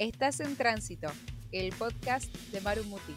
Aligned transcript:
Estás 0.00 0.40
en 0.40 0.56
Tránsito, 0.56 1.06
el 1.52 1.72
podcast 1.72 2.34
de 2.50 2.60
Marumuti. 2.60 3.14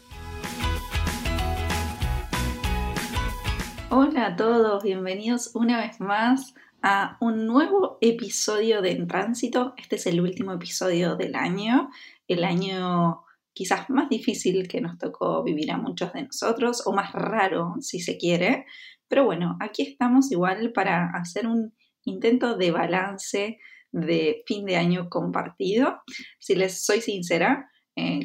Hola 3.89 4.27
a 4.27 4.35
todos, 4.35 4.83
bienvenidos 4.83 5.55
una 5.55 5.79
vez 5.81 5.99
más 5.99 6.53
a 6.83 7.17
un 7.19 7.47
nuevo 7.47 7.97
episodio 7.99 8.83
de 8.83 8.91
En 8.91 9.07
Tránsito. 9.07 9.73
Este 9.77 9.95
es 9.95 10.05
el 10.05 10.21
último 10.21 10.53
episodio 10.53 11.15
del 11.15 11.33
año, 11.33 11.89
el 12.27 12.43
año 12.43 13.23
quizás 13.53 13.89
más 13.89 14.07
difícil 14.07 14.67
que 14.67 14.79
nos 14.79 14.99
tocó 14.99 15.41
vivir 15.43 15.71
a 15.71 15.77
muchos 15.77 16.13
de 16.13 16.25
nosotros, 16.25 16.85
o 16.85 16.93
más 16.93 17.11
raro 17.11 17.73
si 17.79 17.99
se 18.01 18.19
quiere. 18.19 18.67
Pero 19.07 19.25
bueno, 19.25 19.57
aquí 19.61 19.81
estamos 19.81 20.31
igual 20.31 20.73
para 20.73 21.09
hacer 21.15 21.47
un 21.47 21.73
intento 22.03 22.55
de 22.55 22.69
balance 22.69 23.57
de 23.91 24.43
fin 24.45 24.65
de 24.65 24.75
año 24.75 25.09
compartido. 25.09 26.01
Si 26.39 26.55
les 26.55 26.85
soy 26.85 27.01
sincera, 27.01 27.69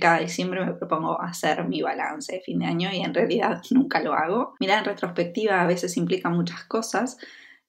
cada 0.00 0.18
diciembre 0.18 0.64
me 0.64 0.74
propongo 0.74 1.20
hacer 1.20 1.66
mi 1.66 1.80
balance 1.80 2.32
de 2.32 2.40
fin 2.40 2.58
de 2.58 2.66
año 2.66 2.90
y 2.92 2.98
en 2.98 3.14
realidad 3.14 3.62
nunca 3.70 4.00
lo 4.00 4.12
hago. 4.12 4.54
Mirar 4.60 4.80
en 4.80 4.84
retrospectiva 4.84 5.62
a 5.62 5.66
veces 5.66 5.96
implica 5.96 6.28
muchas 6.28 6.64
cosas 6.64 7.16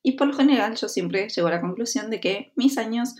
y 0.02 0.14
por 0.14 0.28
lo 0.28 0.34
general 0.34 0.76
yo 0.76 0.90
siempre 0.90 1.30
llego 1.30 1.48
a 1.48 1.52
la 1.52 1.62
conclusión 1.62 2.10
de 2.10 2.20
que 2.20 2.52
mis 2.56 2.78
años 2.78 3.16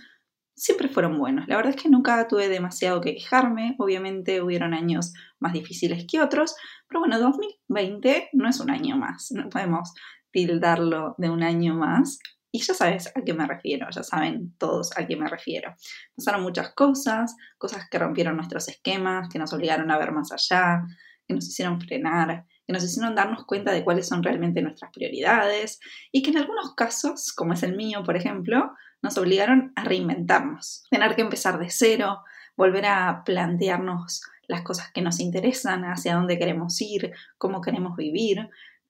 siempre 0.54 0.88
fueron 0.88 1.18
buenos. 1.18 1.48
La 1.48 1.56
verdad 1.56 1.74
es 1.74 1.82
que 1.82 1.88
nunca 1.88 2.28
tuve 2.28 2.48
demasiado 2.48 3.00
que 3.00 3.14
quejarme. 3.14 3.74
Obviamente 3.78 4.42
hubieron 4.42 4.74
años 4.74 5.14
más 5.40 5.54
difíciles 5.54 6.06
que 6.08 6.20
otros, 6.20 6.54
pero 6.86 7.00
bueno, 7.00 7.18
2020 7.18 8.28
no 8.34 8.48
es 8.48 8.60
un 8.60 8.70
año 8.70 8.96
más. 8.96 9.32
No 9.32 9.48
podemos 9.48 9.94
tildarlo 10.30 11.14
de 11.16 11.30
un 11.30 11.42
año 11.42 11.74
más. 11.74 12.18
Y 12.54 12.60
ya 12.60 12.72
sabes 12.72 13.10
a 13.16 13.22
qué 13.22 13.34
me 13.34 13.48
refiero, 13.48 13.88
ya 13.90 14.04
saben 14.04 14.54
todos 14.58 14.96
a 14.96 15.04
qué 15.04 15.16
me 15.16 15.26
refiero. 15.26 15.74
Pasaron 16.14 16.44
muchas 16.44 16.72
cosas, 16.72 17.34
cosas 17.58 17.88
que 17.90 17.98
rompieron 17.98 18.36
nuestros 18.36 18.68
esquemas, 18.68 19.28
que 19.28 19.40
nos 19.40 19.52
obligaron 19.52 19.90
a 19.90 19.98
ver 19.98 20.12
más 20.12 20.30
allá, 20.30 20.84
que 21.26 21.34
nos 21.34 21.48
hicieron 21.48 21.80
frenar, 21.80 22.46
que 22.64 22.72
nos 22.72 22.84
hicieron 22.84 23.16
darnos 23.16 23.44
cuenta 23.44 23.72
de 23.72 23.82
cuáles 23.82 24.06
son 24.06 24.22
realmente 24.22 24.62
nuestras 24.62 24.92
prioridades 24.92 25.80
y 26.12 26.22
que 26.22 26.30
en 26.30 26.38
algunos 26.38 26.76
casos, 26.76 27.32
como 27.32 27.54
es 27.54 27.64
el 27.64 27.74
mío, 27.74 28.04
por 28.04 28.16
ejemplo, 28.16 28.72
nos 29.02 29.18
obligaron 29.18 29.72
a 29.74 29.82
reinventarnos, 29.82 30.86
tener 30.92 31.16
que 31.16 31.22
empezar 31.22 31.58
de 31.58 31.70
cero, 31.70 32.20
volver 32.56 32.86
a 32.86 33.24
plantearnos 33.24 34.22
las 34.46 34.62
cosas 34.62 34.92
que 34.92 35.02
nos 35.02 35.18
interesan, 35.18 35.82
hacia 35.86 36.14
dónde 36.14 36.38
queremos 36.38 36.80
ir, 36.80 37.12
cómo 37.36 37.60
queremos 37.60 37.96
vivir, 37.96 38.48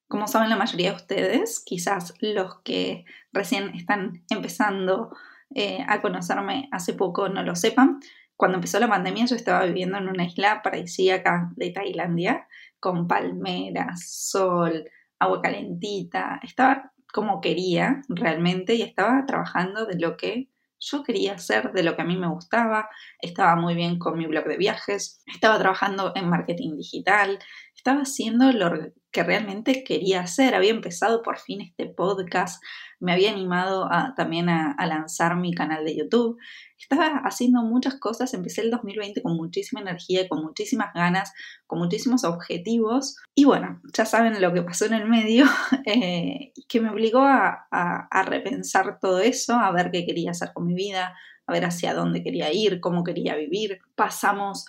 como 0.08 0.26
saben 0.26 0.50
la 0.50 0.56
mayoría 0.56 0.90
de 0.90 0.96
ustedes, 0.96 1.60
quizás 1.64 2.14
los 2.20 2.60
que 2.62 3.04
recién 3.32 3.74
están 3.74 4.24
empezando 4.30 5.10
eh, 5.54 5.84
a 5.88 6.00
conocerme 6.02 6.68
hace 6.72 6.94
poco 6.94 7.28
no 7.28 7.42
lo 7.42 7.54
sepan, 7.54 8.00
cuando 8.36 8.56
empezó 8.56 8.80
la 8.80 8.88
pandemia 8.88 9.26
yo 9.26 9.36
estaba 9.36 9.64
viviendo 9.64 9.98
en 9.98 10.08
una 10.08 10.24
isla 10.24 10.60
paradisíaca 10.62 11.52
de 11.56 11.70
Tailandia, 11.70 12.48
con 12.80 13.06
palmeras, 13.06 14.10
sol, 14.10 14.90
agua 15.18 15.40
calentita, 15.40 16.40
estaba 16.42 16.92
como 17.12 17.40
quería 17.40 18.02
realmente 18.08 18.74
y 18.74 18.82
estaba 18.82 19.24
trabajando 19.24 19.86
de 19.86 19.98
lo 19.98 20.16
que 20.16 20.50
yo 20.80 21.02
quería 21.02 21.34
hacer, 21.34 21.72
de 21.72 21.82
lo 21.82 21.96
que 21.96 22.02
a 22.02 22.04
mí 22.04 22.16
me 22.16 22.28
gustaba, 22.28 22.90
estaba 23.20 23.56
muy 23.56 23.74
bien 23.74 23.98
con 23.98 24.18
mi 24.18 24.26
blog 24.26 24.44
de 24.44 24.56
viajes, 24.56 25.22
estaba 25.26 25.58
trabajando 25.58 26.12
en 26.14 26.28
marketing 26.28 26.76
digital, 26.76 27.38
estaba 27.84 28.00
haciendo 28.00 28.50
lo 28.50 28.70
que 29.12 29.22
realmente 29.22 29.84
quería 29.84 30.22
hacer. 30.22 30.54
Había 30.54 30.70
empezado 30.70 31.20
por 31.20 31.38
fin 31.38 31.60
este 31.60 31.84
podcast, 31.84 32.62
me 32.98 33.12
había 33.12 33.30
animado 33.30 33.90
también 34.16 34.48
a, 34.48 34.74
lanzar 34.86 35.36
mi 35.36 35.52
canal 35.52 35.84
de 35.84 35.94
YouTube. 35.94 36.38
Estaba 36.78 37.18
haciendo 37.24 37.62
muchas 37.62 38.00
cosas, 38.00 38.32
empecé 38.32 38.62
el 38.62 38.70
2020 38.70 39.20
con 39.20 39.36
muchísima 39.36 39.82
energía, 39.82 40.26
con 40.30 40.42
muchísimas 40.42 40.94
ganas, 40.94 41.34
con 41.66 41.78
muchísimos 41.78 42.24
objetivos. 42.24 43.16
Y 43.34 43.44
bueno, 43.44 43.82
ya 43.92 44.06
saben 44.06 44.40
lo 44.40 44.54
que 44.54 44.62
pasó 44.62 44.86
en 44.86 44.94
el 44.94 45.06
medio, 45.06 45.44
eh, 45.84 46.54
que 46.66 46.80
me 46.80 46.88
obligó 46.88 47.20
a, 47.20 47.66
a 47.70 48.22
repensar 48.22 48.98
todo 48.98 49.20
eso, 49.20 49.56
a 49.56 49.70
ver 49.72 49.90
qué 49.90 50.06
quería 50.06 50.30
hacer 50.30 50.52
con 50.54 50.66
mi 50.66 50.74
vida, 50.74 51.14
a 51.46 51.52
ver 51.52 51.66
hacia 51.66 51.92
dónde 51.92 52.22
quería 52.22 52.50
ir, 52.50 52.80
cómo 52.80 53.04
quería 53.04 53.36
vivir. 53.36 53.80
Pasamos 53.94 54.64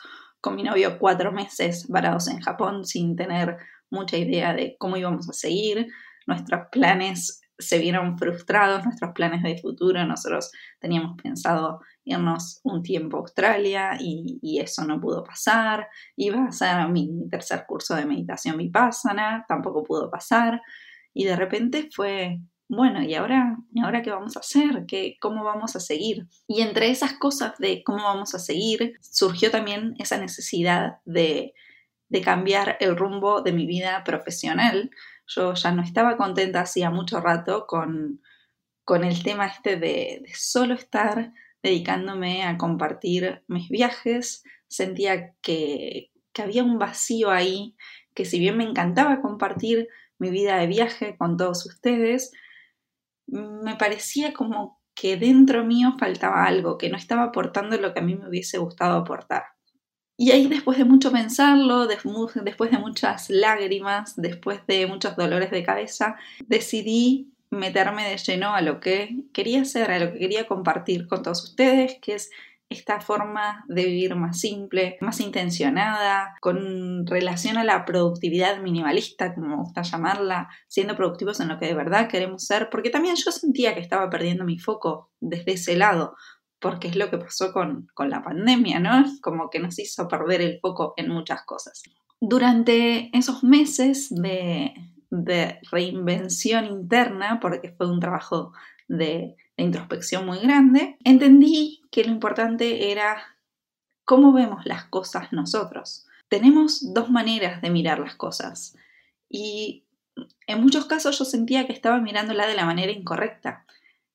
con 0.45 0.55
mi 0.55 0.61
novio 0.61 0.99
cuatro 0.99 1.31
meses 1.31 1.87
varados 1.87 2.27
en 2.27 2.39
Japón 2.39 2.85
sin 2.85 3.15
tener 3.15 3.57
mucha 3.89 4.15
idea 4.15 4.53
de 4.53 4.75
cómo 4.77 4.95
íbamos 4.95 5.27
a 5.27 5.33
seguir, 5.33 5.87
nuestros 6.27 6.67
planes 6.71 7.41
se 7.57 7.79
vieron 7.79 8.15
frustrados, 8.19 8.83
nuestros 8.83 9.11
planes 9.15 9.41
de 9.41 9.57
futuro, 9.57 10.05
nosotros 10.05 10.51
teníamos 10.79 11.19
pensado 11.19 11.79
irnos 12.03 12.59
un 12.63 12.83
tiempo 12.83 13.17
a 13.17 13.21
Australia 13.21 13.97
y, 13.99 14.59
eso 14.61 14.85
no 14.85 15.01
pudo 15.01 15.23
pasar, 15.23 15.87
iba 16.15 16.45
a 16.45 16.51
ser 16.51 16.89
mi 16.89 17.27
tercer 17.27 17.65
curso 17.67 17.95
de 17.95 18.05
meditación 18.05 18.57
vipassana, 18.57 19.45
tampoco 19.47 19.81
pudo 19.81 20.11
pasar. 20.11 20.61
Y 21.11 21.25
de 21.25 21.35
repente 21.35 21.89
fue, 21.91 22.39
bueno, 22.67 23.03
¿y 23.03 23.13
ahora, 23.15 23.57
¿y 23.71 23.81
ahora 23.81 24.01
qué 24.01 24.11
vamos 24.11 24.35
a 24.35 24.39
hacer? 24.39 24.85
¿Qué, 24.87 25.17
¿Cómo 25.21 25.43
vamos 25.43 25.75
a 25.75 25.79
seguir? 25.79 26.27
Y 26.47 26.61
entre 26.61 26.89
esas 26.89 27.13
cosas 27.13 27.57
de 27.59 27.83
cómo 27.83 28.03
vamos 28.03 28.33
a 28.35 28.39
seguir, 28.39 28.95
surgió 29.01 29.51
también 29.51 29.95
esa 29.99 30.17
necesidad 30.17 30.97
de 31.05 31.53
de 32.09 32.21
cambiar 32.21 32.77
el 32.79 32.95
rumbo 32.95 33.41
de 33.41 33.51
mi 33.51 33.65
vida 33.65 34.03
profesional. 34.03 34.91
Yo 35.27 35.53
ya 35.53 35.71
no 35.71 35.81
estaba 35.81 36.17
contenta 36.17 36.61
hacía 36.61 36.89
mucho 36.89 37.19
rato 37.19 37.65
con, 37.67 38.21
con 38.83 39.03
el 39.03 39.23
tema 39.23 39.47
este 39.47 39.77
de, 39.77 40.23
solo 40.33 40.75
estar 40.75 41.33
dedicándome 41.63 42.43
a 42.43 42.57
compartir 42.57 43.43
mis 43.47 43.69
viajes. 43.69 44.43
Sentía 44.67 45.33
que, 45.41 46.11
que 46.31 46.41
había 46.41 46.63
un 46.63 46.77
vacío 46.77 47.31
ahí, 47.31 47.75
que 48.13 48.25
si 48.25 48.39
bien 48.39 48.57
me 48.57 48.63
encantaba 48.63 49.21
compartir 49.21 49.87
mi 50.17 50.29
vida 50.29 50.57
de 50.57 50.67
viaje 50.67 51.17
con 51.17 51.37
todos 51.37 51.65
ustedes, 51.65 52.31
me 53.27 53.75
parecía 53.75 54.33
como 54.33 54.81
que 54.93 55.17
dentro 55.17 55.65
mío 55.65 55.95
faltaba 55.99 56.45
algo, 56.45 56.77
que 56.77 56.89
no 56.89 56.97
estaba 56.97 57.23
aportando 57.23 57.77
lo 57.77 57.93
que 57.93 57.99
a 57.99 58.03
mí 58.03 58.15
me 58.15 58.29
hubiese 58.29 58.57
gustado 58.57 58.97
aportar. 58.97 59.43
Y 60.17 60.31
ahí 60.31 60.47
después 60.47 60.77
de 60.77 60.85
mucho 60.85 61.11
pensarlo, 61.11 61.87
después 61.87 62.71
de 62.71 62.77
muchas 62.77 63.29
lágrimas, 63.29 64.15
después 64.15 64.65
de 64.65 64.87
muchos 64.87 65.17
dolores 65.17 65.51
de 65.51 65.63
cabeza, 65.63 66.15
decidí 66.47 67.33
meterme 67.49 68.07
de 68.09 68.17
lleno 68.17 68.55
a 68.55 68.61
lo 68.61 68.79
que 68.79 69.25
quería 69.33 69.61
hacer, 69.61 69.91
a 69.91 69.99
lo 69.99 70.13
que 70.13 70.19
quería 70.19 70.47
compartir 70.47 71.07
con 71.07 71.21
todos 71.21 71.43
ustedes, 71.43 71.97
que 72.01 72.15
es 72.15 72.31
esta 72.69 72.99
forma 72.99 73.63
de 73.67 73.85
vivir 73.85 74.15
más 74.15 74.39
simple, 74.39 74.97
más 75.01 75.19
intencionada, 75.19 76.35
con 76.41 77.05
relación 77.05 77.57
a 77.57 77.63
la 77.63 77.85
productividad 77.85 78.59
minimalista, 78.59 79.35
como 79.35 79.57
gusta 79.57 79.83
llamarla, 79.83 80.49
siendo 80.67 80.95
productivos 80.95 81.39
en 81.39 81.49
lo 81.49 81.59
que 81.59 81.67
de 81.67 81.75
verdad 81.75 82.07
queremos 82.07 82.43
ser, 82.43 82.69
porque 82.71 82.89
también 82.89 83.15
yo 83.15 83.31
sentía 83.31 83.75
que 83.75 83.81
estaba 83.81 84.09
perdiendo 84.09 84.45
mi 84.45 84.57
foco 84.57 85.11
desde 85.19 85.53
ese 85.53 85.77
lado, 85.77 86.15
porque 86.59 86.87
es 86.87 86.95
lo 86.95 87.09
que 87.11 87.19
pasó 87.19 87.53
con, 87.53 87.87
la 87.97 88.23
pandemia, 88.23 88.79
¿no? 88.79 89.05
Como 89.21 89.49
que 89.49 89.59
nos 89.59 89.77
hizo 89.77 90.07
perder 90.07 90.41
el 90.41 90.59
foco 90.59 90.93
en 90.97 91.09
muchas 91.09 91.43
cosas. 91.45 91.83
Durante 92.19 93.15
esos 93.15 93.43
meses 93.43 94.09
de, 94.09 94.73
reinvención 95.71 96.65
interna, 96.65 97.39
porque 97.39 97.73
fue 97.77 97.89
un 97.89 97.99
trabajo 97.99 98.51
de, 98.87 99.35
de 99.57 99.63
introspección 99.63 100.25
muy 100.25 100.39
grande, 100.39 100.97
entendí 101.03 101.81
que 101.91 102.03
lo 102.03 102.11
importante 102.11 102.91
era 102.91 103.37
cómo 104.03 104.33
vemos 104.33 104.65
las 104.65 104.85
cosas 104.85 105.31
nosotros. 105.31 106.05
Tenemos 106.29 106.93
dos 106.93 107.09
maneras 107.09 107.61
de 107.61 107.69
mirar 107.69 107.99
las 107.99 108.15
cosas 108.15 108.75
y 109.29 109.85
en 110.47 110.61
muchos 110.61 110.85
casos 110.85 111.17
yo 111.17 111.25
sentía 111.25 111.67
que 111.67 111.73
estaba 111.73 111.99
mirándola 111.99 112.47
de 112.47 112.55
la 112.55 112.65
manera 112.65 112.91
incorrecta. 112.91 113.65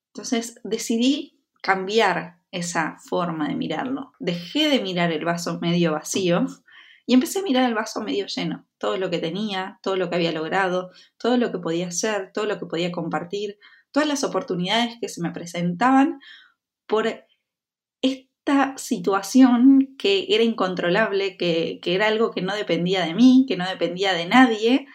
Entonces 0.09 0.61
decidí 0.65 1.41
cambiar 1.63 2.39
esa 2.53 2.97
forma 2.99 3.49
de 3.49 3.55
mirarlo. 3.55 4.13
Dejé 4.19 4.69
de 4.69 4.81
mirar 4.81 5.13
el 5.13 5.25
vaso 5.25 5.59
medio 5.61 5.93
vacío 5.93 6.47
y 7.07 7.15
empecé 7.15 7.41
a 7.41 7.43
mirar 7.43 7.69
el 7.69 7.75
vaso 7.75 8.01
medio 8.01 8.27
lleno. 8.27 8.67
Todo 8.79 8.97
lo 8.97 9.11
que 9.11 9.19
tenía, 9.19 9.79
todo 9.83 9.97
lo 9.97 10.09
que 10.09 10.17
había 10.17 10.33
logrado, 10.33 10.91
todo 11.19 11.37
lo 11.37 11.53
que 11.53 11.59
podía 11.59 11.89
hacer, 11.89 12.33
todo 12.33 12.47
lo 12.47 12.59
que 12.59 12.67
podía 12.67 12.93
compartir, 12.93 13.59
todas 13.93 14.09
las 14.09 14.25
oportunidades 14.25 14.97
que 15.01 15.09
se 15.09 15.21
me 15.23 15.31
presentaban 15.31 16.21
por 16.87 17.07
esta 18.03 18.77
situación 18.77 19.95
que 19.99 20.27
era 20.31 20.43
incontrolable, 20.43 21.37
que, 21.37 21.81
era 21.85 22.09
algo 22.09 22.31
que 22.31 22.43
no 22.43 22.55
dependía 22.55 23.05
de 23.05 23.15
mí, 23.15 23.45
que 23.49 23.57
no 23.57 23.69
dependía 23.69 24.13
de 24.13 24.27
nadie. 24.27 24.87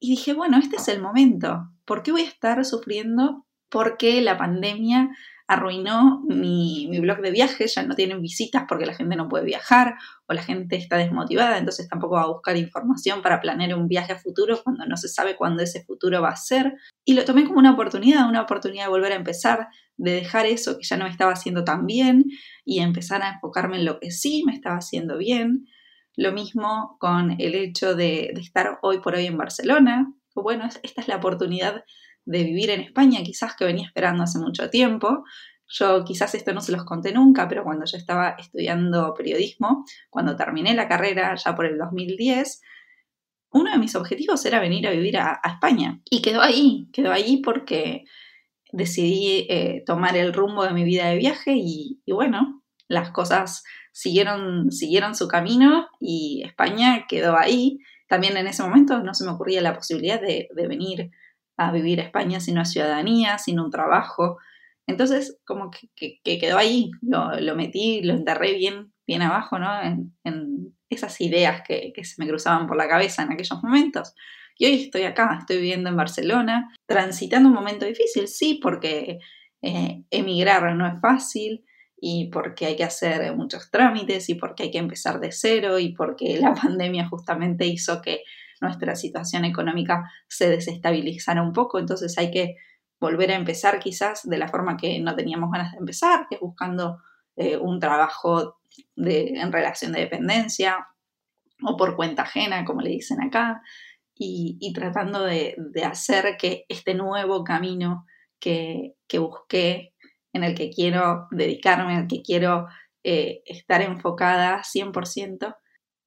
Y 0.00 0.10
dije, 0.10 0.32
bueno, 0.32 0.58
este 0.58 0.76
es 0.76 0.88
el 0.88 1.00
momento. 1.00 1.68
¿Por 1.84 2.02
qué 2.02 2.12
voy 2.12 2.22
a 2.22 2.28
estar 2.28 2.64
sufriendo 2.64 3.46
porque 3.68 4.20
la 4.22 4.36
pandemia 4.36 5.10
arruinó 5.52 6.22
mi, 6.26 6.86
mi, 6.88 6.98
blog 6.98 7.20
de 7.20 7.30
viajes, 7.30 7.74
ya 7.74 7.82
no 7.82 7.94
tienen 7.94 8.22
visitas 8.22 8.64
porque 8.66 8.86
la 8.86 8.94
gente 8.94 9.16
no 9.16 9.28
puede 9.28 9.44
viajar 9.44 9.96
o 10.26 10.32
la 10.32 10.42
gente 10.42 10.76
está 10.76 10.96
desmotivada, 10.96 11.58
entonces 11.58 11.88
tampoco 11.88 12.14
va 12.14 12.22
a 12.22 12.32
buscar 12.32 12.56
información 12.56 13.20
para 13.20 13.40
planear 13.40 13.74
un 13.74 13.86
viaje 13.86 14.12
a 14.12 14.18
futuro 14.18 14.62
cuando 14.64 14.86
no 14.86 14.96
se 14.96 15.08
sabe 15.08 15.36
cuándo 15.36 15.62
ese 15.62 15.84
futuro 15.84 16.22
va 16.22 16.30
a 16.30 16.36
ser. 16.36 16.74
Y 17.04 17.12
lo 17.12 17.26
tomé 17.26 17.44
como 17.44 17.58
una 17.58 17.72
oportunidad, 17.72 18.28
una 18.28 18.40
oportunidad 18.40 18.84
de 18.84 18.90
volver 18.90 19.12
a 19.12 19.16
empezar, 19.16 19.68
de 19.98 20.12
dejar 20.12 20.46
eso 20.46 20.78
que 20.78 20.84
ya 20.84 20.96
no 20.96 21.04
me 21.04 21.10
estaba 21.10 21.32
haciendo 21.32 21.64
tan 21.64 21.84
bien 21.84 22.24
y 22.64 22.80
empezar 22.80 23.22
a 23.22 23.34
enfocarme 23.34 23.76
en 23.76 23.84
lo 23.84 24.00
que 24.00 24.10
sí 24.10 24.44
me 24.46 24.54
estaba 24.54 24.76
haciendo 24.76 25.18
bien. 25.18 25.66
Lo 26.16 26.32
mismo 26.32 26.96
con 26.98 27.36
el 27.38 27.54
hecho 27.54 27.94
de, 27.94 28.30
de 28.34 28.40
estar 28.40 28.78
hoy 28.80 29.00
por 29.00 29.14
hoy 29.16 29.26
en 29.26 29.36
Barcelona. 29.36 30.14
Bueno, 30.34 30.66
esta 30.82 31.00
es 31.02 31.08
la 31.08 31.16
oportunidad 31.16 31.84
de 32.24 32.44
vivir 32.44 32.70
en 32.70 32.80
España, 32.80 33.20
quizás 33.22 33.56
que 33.56 33.64
venía 33.64 33.86
esperando 33.86 34.22
hace 34.22 34.38
mucho 34.38 34.70
tiempo. 34.70 35.24
Yo 35.68 36.04
quizás 36.04 36.34
esto 36.34 36.52
no 36.52 36.60
se 36.60 36.72
los 36.72 36.84
conté 36.84 37.12
nunca, 37.12 37.48
pero 37.48 37.64
cuando 37.64 37.84
yo 37.86 37.96
estaba 37.96 38.36
estudiando 38.38 39.14
periodismo, 39.14 39.84
cuando 40.10 40.36
terminé 40.36 40.74
la 40.74 40.88
carrera 40.88 41.34
ya 41.34 41.54
por 41.54 41.66
el 41.66 41.78
2010, 41.78 42.60
uno 43.52 43.70
de 43.70 43.78
mis 43.78 43.94
objetivos 43.94 44.44
era 44.44 44.60
venir 44.60 44.86
a 44.86 44.90
vivir 44.90 45.18
a, 45.18 45.40
España. 45.44 46.00
Y 46.10 46.22
quedó 46.22 46.42
ahí, 46.42 46.88
quedó 46.92 47.12
ahí 47.12 47.38
porque 47.42 48.04
decidí 48.72 49.46
eh, 49.48 49.82
tomar 49.86 50.16
el 50.16 50.32
rumbo 50.32 50.64
de 50.64 50.72
mi 50.72 50.84
vida 50.84 51.08
de 51.08 51.16
viaje 51.16 51.54
y, 51.56 52.00
bueno, 52.06 52.62
las 52.88 53.10
cosas 53.10 53.62
siguieron, 53.92 54.70
siguieron 54.72 55.14
su 55.14 55.28
camino 55.28 55.88
y 56.00 56.42
España 56.44 57.06
quedó 57.08 57.36
ahí. 57.36 57.78
También 58.08 58.36
en 58.36 58.46
ese 58.46 58.62
momento 58.62 59.02
no 59.02 59.14
se 59.14 59.24
me 59.24 59.30
ocurría 59.30 59.60
la 59.60 59.74
posibilidad 59.74 60.20
de, 60.20 60.48
de 60.54 60.66
venir 60.66 61.10
a 61.68 61.72
vivir 61.72 62.00
a 62.00 62.04
España 62.04 62.40
sin 62.40 62.54
una 62.54 62.64
ciudadanía, 62.64 63.38
sin 63.38 63.60
un 63.60 63.70
trabajo. 63.70 64.38
Entonces, 64.86 65.38
como 65.44 65.70
que, 65.70 66.20
quedó 66.22 66.58
ahí, 66.58 66.90
lo, 67.00 67.54
metí, 67.54 68.02
lo 68.02 68.14
enterré 68.14 68.54
bien, 68.54 68.92
bien 69.06 69.22
abajo, 69.22 69.58
¿no? 69.58 69.70
En, 69.82 70.74
esas 70.90 71.22
ideas 71.22 71.62
que, 71.66 71.90
se 72.04 72.22
me 72.22 72.28
cruzaban 72.28 72.66
por 72.66 72.76
la 72.76 72.86
cabeza 72.86 73.22
en 73.22 73.32
aquellos 73.32 73.62
momentos. 73.62 74.14
Y 74.58 74.66
hoy 74.66 74.74
estoy 74.74 75.04
acá, 75.04 75.38
estoy 75.40 75.56
viviendo 75.56 75.88
en 75.88 75.96
Barcelona, 75.96 76.70
transitando 76.86 77.48
un 77.48 77.54
momento 77.54 77.86
difícil, 77.86 78.28
sí, 78.28 78.60
porque 78.62 79.18
eh, 79.62 80.02
emigrar 80.10 80.74
no 80.76 80.86
es 80.86 81.00
fácil 81.00 81.64
y 82.04 82.28
porque 82.30 82.66
hay 82.66 82.76
que 82.76 82.84
hacer 82.84 83.34
muchos 83.36 83.70
trámites 83.70 84.28
y 84.28 84.34
porque 84.34 84.64
hay 84.64 84.70
que 84.70 84.78
empezar 84.78 85.20
de 85.20 85.30
cero 85.30 85.78
y 85.78 85.94
porque 85.94 86.36
la 86.36 86.52
pandemia 86.62 87.08
justamente 87.08 87.64
hizo 87.64 88.02
que 88.02 88.22
nuestra 88.62 88.96
situación 88.96 89.44
económica 89.44 90.10
se 90.28 90.48
desestabilizara 90.48 91.42
un 91.42 91.52
poco, 91.52 91.78
entonces 91.78 92.16
hay 92.16 92.30
que 92.30 92.56
volver 92.98 93.32
a 93.32 93.34
empezar 93.34 93.80
quizás 93.80 94.22
de 94.22 94.38
la 94.38 94.48
forma 94.48 94.76
que 94.76 95.00
no 95.00 95.14
teníamos 95.14 95.50
ganas 95.50 95.72
de 95.72 95.78
empezar, 95.78 96.26
que 96.28 96.36
es 96.36 96.40
buscando 96.40 97.02
eh, 97.36 97.56
un 97.56 97.80
trabajo 97.80 98.60
en 98.96 99.52
relación 99.52 99.92
de 99.92 100.00
dependencia 100.00 100.86
o 101.62 101.76
por 101.76 101.96
cuenta 101.96 102.22
ajena, 102.22 102.64
como 102.64 102.80
le 102.80 102.90
dicen 102.90 103.20
acá, 103.20 103.60
y, 104.14 104.72
tratando 104.72 105.24
de, 105.24 105.56
hacer 105.84 106.36
que 106.38 106.64
este 106.68 106.94
nuevo 106.94 107.42
camino 107.42 108.06
que, 108.38 108.94
busqué, 109.18 109.94
en 110.32 110.44
el 110.44 110.54
que 110.54 110.70
quiero 110.70 111.26
dedicarme, 111.32 111.94
en 111.94 112.00
el 112.02 112.06
que 112.06 112.22
quiero 112.22 112.68
eh, 113.02 113.42
estar 113.46 113.82
enfocada 113.82 114.62
100%, 114.62 115.56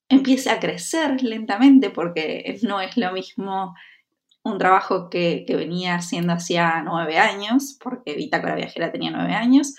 empiece 0.08 0.50
a 0.50 0.60
crecer 0.60 1.22
lentamente 1.22 1.90
porque 1.90 2.58
no 2.62 2.80
es 2.80 2.96
lo 2.96 3.12
mismo 3.12 3.74
un 4.42 4.58
trabajo 4.58 5.10
que, 5.10 5.44
venía 5.48 5.96
haciendo 5.96 6.32
hacía 6.32 6.80
nueve 6.84 7.18
años, 7.18 7.76
porque 7.82 8.14
Bitácora 8.14 8.54
Viajera 8.54 8.92
tenía 8.92 9.10
nueve 9.10 9.34
años, 9.34 9.74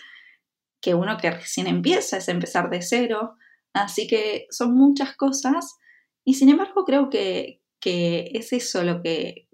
que 0.81 0.94
uno 0.94 1.18
que 1.18 1.31
recién 1.31 1.68
empieza, 1.68 2.18
es 2.18 2.27
empezar 2.27 2.69
de 2.69 2.81
cero. 2.81 3.35
Así 3.74 4.07
que 4.07 4.45
son 4.50 4.75
muchas 4.75 5.15
cosas 5.15 5.77
y 6.25 6.33
sin 6.33 6.50
embargo 6.50 6.83
creo 6.83 7.09
que, 7.09 7.62
es 7.83 8.51
eso 8.51 8.83
lo 8.83 9.01
que, 9.01 9.47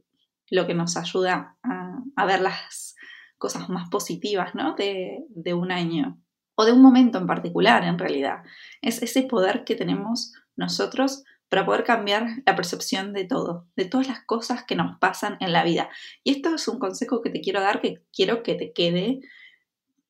lo 0.49 0.65
que 0.65 0.73
nos 0.73 0.97
ayuda 0.97 1.57
a, 1.61 2.25
ver 2.25 2.41
las 2.41 2.95
cosas 3.37 3.69
más 3.69 3.89
positivas 3.89 4.55
¿no? 4.55 4.73
de, 4.73 5.19
de 5.29 5.53
un 5.53 5.71
año 5.71 6.19
o 6.55 6.65
de 6.65 6.71
un 6.71 6.81
momento 6.81 7.17
en 7.17 7.27
particular 7.27 7.83
en 7.83 7.97
realidad. 7.97 8.43
Es 8.81 9.01
ese 9.01 9.23
poder 9.23 9.63
que 9.63 9.75
tenemos 9.75 10.33
nosotros 10.55 11.23
para 11.49 11.65
poder 11.65 11.83
cambiar 11.83 12.27
la 12.45 12.55
percepción 12.55 13.13
de 13.13 13.25
todo, 13.25 13.67
de 13.75 13.85
todas 13.85 14.07
las 14.07 14.25
cosas 14.25 14.63
que 14.63 14.75
nos 14.75 14.97
pasan 14.97 15.37
en 15.39 15.53
la 15.53 15.63
vida. 15.63 15.89
Y 16.23 16.31
esto 16.31 16.55
es 16.55 16.67
un 16.67 16.79
consejo 16.79 17.21
que 17.21 17.29
te 17.29 17.41
quiero 17.41 17.61
dar, 17.61 17.79
que 17.79 18.01
quiero 18.11 18.41
que 18.41 18.55
te 18.55 18.73
quede, 18.73 19.19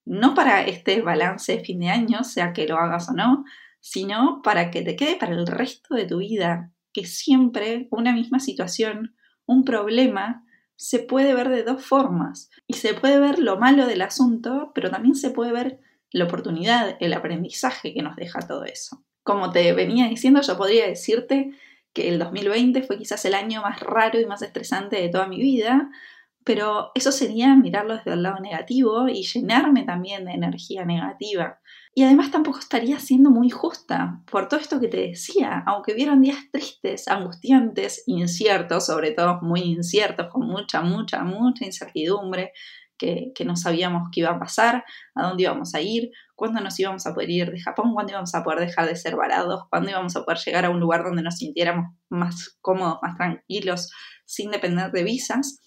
no 0.05 0.35
para 0.35 0.63
este 0.63 1.01
balance 1.01 1.57
de 1.57 1.63
fin 1.63 1.79
de 1.79 1.89
año, 1.89 2.23
sea 2.23 2.53
que 2.53 2.67
lo 2.67 2.77
hagas 2.77 3.09
o 3.09 3.13
no, 3.13 3.43
sino 3.79 4.41
para 4.41 4.71
que 4.71 4.81
te 4.81 4.95
quede 4.95 5.17
para 5.17 5.33
el 5.33 5.45
resto 5.45 5.95
de 5.95 6.05
tu 6.05 6.19
vida, 6.19 6.71
que 6.93 7.05
siempre 7.05 7.87
una 7.91 8.13
misma 8.13 8.39
situación, 8.39 9.15
un 9.45 9.65
problema, 9.65 10.45
se 10.77 10.99
puede 10.99 11.33
ver 11.33 11.49
de 11.49 11.63
dos 11.63 11.85
formas. 11.85 12.49
Y 12.67 12.75
se 12.75 12.93
puede 12.93 13.19
ver 13.19 13.39
lo 13.39 13.59
malo 13.59 13.85
del 13.85 14.01
asunto, 14.01 14.71
pero 14.73 14.89
también 14.89 15.15
se 15.15 15.31
puede 15.31 15.51
ver 15.51 15.79
la 16.13 16.23
oportunidad, 16.23 16.95
el 17.01 17.13
aprendizaje 17.13 17.93
que 17.93 18.01
nos 18.01 18.15
deja 18.15 18.39
todo 18.39 18.63
eso 18.63 19.03
como 19.23 19.51
te 19.51 19.73
venía 19.73 20.07
diciendo, 20.07 20.41
yo 20.41 20.57
podría 20.57 20.87
decirte 20.87 21.51
que 21.93 22.09
el 22.09 22.19
2020 22.19 22.83
fue 22.83 22.97
quizás 22.97 23.23
el 23.25 23.33
año 23.33 23.61
más 23.61 23.79
raro 23.79 24.19
y 24.19 24.25
más 24.25 24.41
estresante 24.41 24.97
de 24.97 25.09
toda 25.09 25.27
mi 25.27 25.39
vida, 25.39 25.89
pero 26.43 26.91
eso 26.93 27.13
sería 27.13 27.55
mirarlo 27.55 27.95
desde 27.95 28.13
el 28.13 28.23
lado 28.23 28.41
negativo 28.41 29.07
y 29.07 29.23
llenarme 29.23 29.83
también 29.83 30.25
de 30.25 30.33
energía 30.33 30.83
negativa. 30.83 31.59
Y 31.95 32.03
además 32.03 32.31
tampoco 32.31 32.59
estaría 32.59 32.99
siendo 32.99 33.29
muy 33.29 33.49
justa 33.49 34.21
por 34.29 34.49
todo 34.49 34.59
esto 34.59 34.79
que 34.81 34.89
te 34.89 34.97
decía, 34.97 35.63
aunque 35.65 35.93
hubieron 35.93 36.21
días 36.21 36.39
tristes, 36.51 37.07
angustiantes, 37.07 38.03
inciertos, 38.07 38.87
sobre 38.87 39.11
todo 39.11 39.39
muy 39.41 39.61
inciertos, 39.61 40.27
con 40.31 40.47
mucha, 40.47 40.81
mucha, 40.81 41.23
mucha 41.23 41.65
incertidumbre, 41.65 42.51
que, 43.33 43.45
no 43.45 43.55
sabíamos 43.55 44.09
qué 44.11 44.21
iba 44.21 44.29
a 44.29 44.39
pasar, 44.39 44.83
a 45.15 45.27
dónde 45.27 45.43
íbamos 45.43 45.73
a 45.75 45.81
ir, 45.81 46.11
cuándo 46.35 46.61
nos 46.61 46.79
íbamos 46.79 47.05
a 47.05 47.13
poder 47.13 47.29
ir 47.29 47.51
de 47.51 47.61
Japón, 47.61 47.93
cuándo 47.93 48.11
íbamos 48.11 48.33
a 48.35 48.43
poder 48.43 48.59
dejar 48.59 48.87
de 48.87 48.95
ser 48.95 49.15
varados, 49.15 49.63
cuándo 49.69 49.89
íbamos 49.89 50.15
a 50.15 50.23
poder 50.23 50.39
llegar 50.39 50.65
a 50.65 50.69
un 50.69 50.79
lugar 50.79 51.03
donde 51.03 51.21
nos 51.21 51.37
sintiéramos 51.37 51.95
más 52.09 52.57
cómodos, 52.61 52.99
más 53.01 53.15
tranquilos, 53.15 53.91
sin 54.25 54.51
depender 54.51 54.91
de 54.91 55.03
visas. 55.03 55.61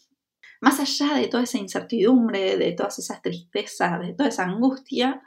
Más 0.60 0.80
allá 0.80 1.14
de 1.14 1.28
toda 1.28 1.42
esa 1.42 1.58
incertidumbre, 1.58 2.56
de 2.56 2.72
todas 2.72 2.98
esas 2.98 3.20
tristezas, 3.20 4.00
de 4.00 4.14
toda 4.14 4.30
esa 4.30 4.44
angustia, 4.44 5.22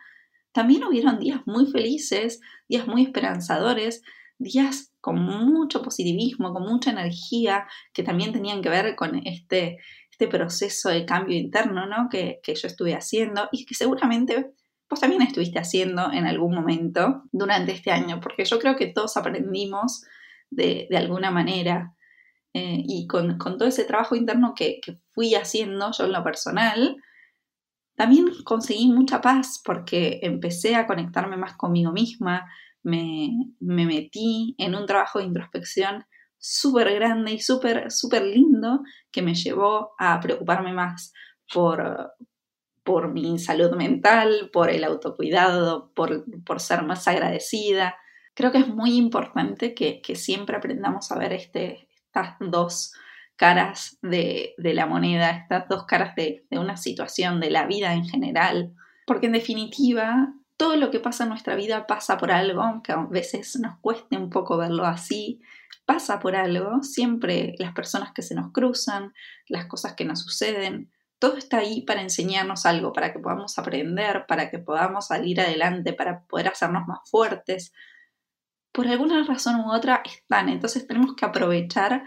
también 0.52 0.84
hubieron 0.84 1.20
días 1.20 1.42
muy 1.46 1.68
felices, 1.68 2.40
días 2.68 2.88
muy 2.88 3.04
esperanzadores, 3.04 4.02
días 4.40 4.94
con 5.02 5.22
mucho 5.22 5.82
positivismo, 5.82 6.54
con 6.54 6.64
mucha 6.64 6.92
energía, 6.92 7.68
que 7.94 8.04
también 8.04 8.34
tenían 8.34 8.62
que 8.62 8.70
ver 8.70 8.96
con 8.96 9.16
este, 9.26 9.78
este 10.20 10.28
proceso 10.28 10.90
de 10.90 11.06
cambio 11.06 11.38
interno 11.38 11.86
¿no? 11.86 12.10
que, 12.10 12.42
yo 12.46 12.68
estuve 12.68 12.94
haciendo 12.94 13.48
y 13.54 13.66
que 13.66 13.74
seguramente 13.74 14.52
vos 14.90 15.00
también 15.00 15.22
estuviste 15.22 15.60
haciendo 15.60 16.12
en 16.12 16.26
algún 16.26 16.54
momento 16.54 17.24
durante 17.32 17.72
este 17.72 17.92
año, 17.92 18.20
porque 18.20 18.44
yo 18.44 18.60
creo 18.60 18.76
que 18.76 18.88
todos 18.88 19.16
aprendimos 19.16 20.04
de, 20.50 20.90
alguna 20.94 21.32
manera 21.32 21.96
eh, 22.54 22.84
y 22.86 23.08
con, 23.08 23.38
todo 23.38 23.66
ese 23.66 23.86
trabajo 23.86 24.16
interno 24.16 24.54
que, 24.56 24.82
fui 25.12 25.36
haciendo 25.36 25.92
yo 25.98 26.06
en 26.06 26.12
lo 26.12 26.24
personal, 26.24 26.98
también 27.96 28.28
conseguí 28.44 28.88
mucha 28.88 29.22
paz 29.22 29.62
porque 29.64 30.20
empecé 30.22 30.76
a 30.76 30.86
conectarme 30.86 31.38
más 31.38 31.56
conmigo 31.56 31.94
misma, 31.94 32.46
me, 32.84 33.30
me 33.62 33.86
metí 33.86 34.56
en 34.58 34.76
un 34.76 34.86
trabajo 34.86 35.20
de 35.20 35.26
introspección 35.26 36.06
súper 36.40 36.94
grande 36.96 37.34
y 37.34 37.40
súper, 37.40 37.92
súper 37.92 38.24
lindo 38.24 38.82
que 39.12 39.22
me 39.22 39.36
llevó 39.36 39.92
a 40.00 40.20
preocuparme 40.20 40.74
más 40.74 41.14
por, 41.54 42.14
por 42.84 43.12
mi 43.12 43.38
salud 43.38 43.76
mental, 43.76 44.50
por 44.52 44.70
el 44.70 44.84
autocuidado, 44.84 45.92
por, 45.94 46.26
por 46.44 46.60
ser 46.60 46.84
más 46.84 47.08
agradecida. 47.08 47.96
Creo 48.34 48.52
que 48.52 48.60
es 48.60 48.68
muy 48.68 48.96
importante 48.96 49.74
que, 49.74 50.02
siempre 50.16 50.56
aprendamos 50.56 51.12
a 51.12 51.18
ver 51.18 51.34
este, 51.34 51.90
estas 52.06 52.36
dos 52.40 52.94
caras 53.36 53.98
de, 54.02 54.54
la 54.58 54.86
moneda, 54.86 55.32
estas 55.32 55.68
dos 55.68 55.86
caras 55.86 56.16
de, 56.16 56.46
de 56.50 56.58
una 56.60 56.78
situación, 56.78 57.40
de 57.40 57.50
la 57.50 57.68
vida 57.68 57.94
en 57.94 58.06
general, 58.06 58.74
porque 59.06 59.28
en 59.28 59.34
definitiva 59.34 60.34
todo 60.58 60.76
lo 60.76 60.92
que 60.92 61.00
pasa 61.00 61.24
en 61.24 61.30
nuestra 61.30 61.56
vida 61.56 61.88
pasa 61.88 62.18
por 62.18 62.32
algo, 62.32 62.62
aunque 62.62 62.92
a 62.92 62.98
veces 63.10 63.58
nos 63.62 63.80
cueste 63.80 64.18
un 64.18 64.30
poco 64.30 64.58
verlo 64.58 64.86
así, 64.86 65.42
pasa 65.90 66.20
por 66.20 66.36
algo, 66.36 66.84
siempre 66.84 67.56
las 67.58 67.74
personas 67.74 68.12
que 68.14 68.22
se 68.22 68.36
nos 68.36 68.52
cruzan, 68.52 69.12
las 69.48 69.66
cosas 69.66 69.96
que 69.96 70.06
nos 70.06 70.20
suceden, 70.20 70.92
todo 71.18 71.36
está 71.36 71.58
ahí 71.58 71.82
para 71.82 72.04
enseñarnos 72.04 72.68
algo, 72.68 72.94
para 72.94 73.12
que 73.12 73.18
podamos 73.18 73.58
aprender, 73.58 74.26
para 74.28 74.52
que 74.52 74.60
podamos 74.60 75.08
salir 75.08 75.42
adelante, 75.42 75.94
para 75.94 76.22
poder 76.26 76.50
hacernos 76.50 76.86
más 76.88 77.00
fuertes. 77.10 77.74
Por 78.72 78.88
alguna 78.88 79.24
razón 79.24 79.62
u 79.62 79.74
otra 79.74 80.04
están, 80.06 80.50
entonces 80.50 80.86
tenemos 80.86 81.16
que 81.16 81.26
aprovechar 81.26 82.04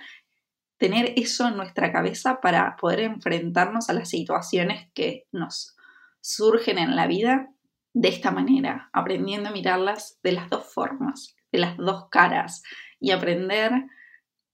tener 0.78 1.14
eso 1.16 1.48
en 1.48 1.56
nuestra 1.56 1.90
cabeza 1.90 2.40
para 2.40 2.76
poder 2.76 3.00
enfrentarnos 3.00 3.90
a 3.90 3.94
las 3.94 4.10
situaciones 4.10 4.90
que 4.94 5.26
nos, 5.32 5.76
surgen 6.20 6.78
en 6.78 6.94
la 6.94 7.08
vida 7.08 7.48
de 7.94 8.10
esta 8.10 8.30
manera, 8.30 8.90
aprendiendo 8.92 9.48
a 9.48 9.52
mirarlas 9.52 10.20
de 10.22 10.30
las 10.30 10.48
dos 10.48 10.72
formas, 10.72 11.34
de 11.50 11.58
las 11.58 11.76
dos 11.76 12.08
caras 12.10 12.62
y 13.02 13.11
aprender 13.11 13.73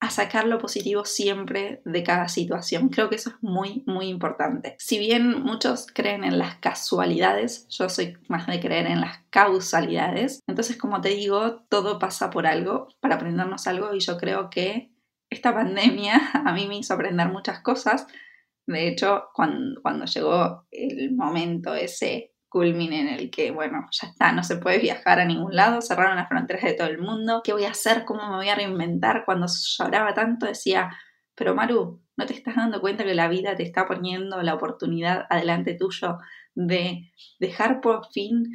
a 0.00 0.10
sacar 0.10 0.46
lo 0.46 0.58
positivo 0.58 1.04
siempre 1.04 1.82
de 1.84 2.02
cada 2.02 2.28
situación. 2.28 2.88
Creo 2.88 3.08
que 3.08 3.16
eso 3.16 3.30
es 3.30 3.36
muy, 3.40 3.82
muy 3.86 4.06
importante. 4.06 4.76
Si 4.78 4.98
bien 4.98 5.42
muchos 5.42 5.86
creen 5.92 6.24
en 6.24 6.38
las 6.38 6.56
casualidades, 6.56 7.66
yo 7.68 7.88
soy 7.88 8.16
más 8.28 8.46
de 8.46 8.60
creer 8.60 8.86
en 8.86 9.00
las 9.00 9.18
causalidades. 9.30 10.40
Entonces, 10.46 10.76
como 10.76 11.00
te 11.00 11.10
digo, 11.10 11.64
todo 11.68 11.98
pasa 11.98 12.30
por 12.30 12.46
algo, 12.46 12.88
para 13.00 13.16
aprendernos 13.16 13.66
algo 13.66 13.92
y 13.92 14.00
yo 14.00 14.18
creo 14.18 14.50
que 14.50 14.92
esta 15.30 15.52
pandemia 15.52 16.30
a 16.32 16.52
mí 16.52 16.66
me 16.66 16.78
hizo 16.78 16.94
aprender 16.94 17.28
muchas 17.28 17.60
cosas. 17.60 18.06
De 18.66 18.88
hecho, 18.88 19.24
cuando, 19.34 19.80
cuando 19.82 20.04
llegó 20.04 20.66
el 20.70 21.12
momento 21.14 21.74
ese 21.74 22.34
culmine 22.48 23.00
en 23.00 23.08
el 23.08 23.30
que, 23.30 23.50
bueno, 23.50 23.86
ya 23.90 24.08
está, 24.08 24.32
no 24.32 24.42
se 24.42 24.56
puede 24.56 24.78
viajar 24.78 25.20
a 25.20 25.24
ningún 25.24 25.54
lado, 25.54 25.82
cerraron 25.82 26.16
las 26.16 26.28
fronteras 26.28 26.62
de 26.62 26.74
todo 26.74 26.88
el 26.88 26.98
mundo, 26.98 27.42
¿qué 27.44 27.52
voy 27.52 27.64
a 27.64 27.70
hacer? 27.70 28.04
¿Cómo 28.04 28.28
me 28.28 28.36
voy 28.36 28.48
a 28.48 28.54
reinventar? 28.54 29.24
Cuando 29.24 29.46
lloraba 29.78 30.14
tanto 30.14 30.46
decía, 30.46 30.90
pero 31.34 31.54
Maru, 31.54 32.02
¿no 32.16 32.26
te 32.26 32.34
estás 32.34 32.56
dando 32.56 32.80
cuenta 32.80 33.04
que 33.04 33.14
la 33.14 33.28
vida 33.28 33.54
te 33.54 33.62
está 33.62 33.86
poniendo 33.86 34.42
la 34.42 34.54
oportunidad 34.54 35.26
adelante 35.30 35.74
tuyo 35.74 36.18
de 36.54 37.12
dejar 37.38 37.80
por 37.80 38.10
fin 38.10 38.50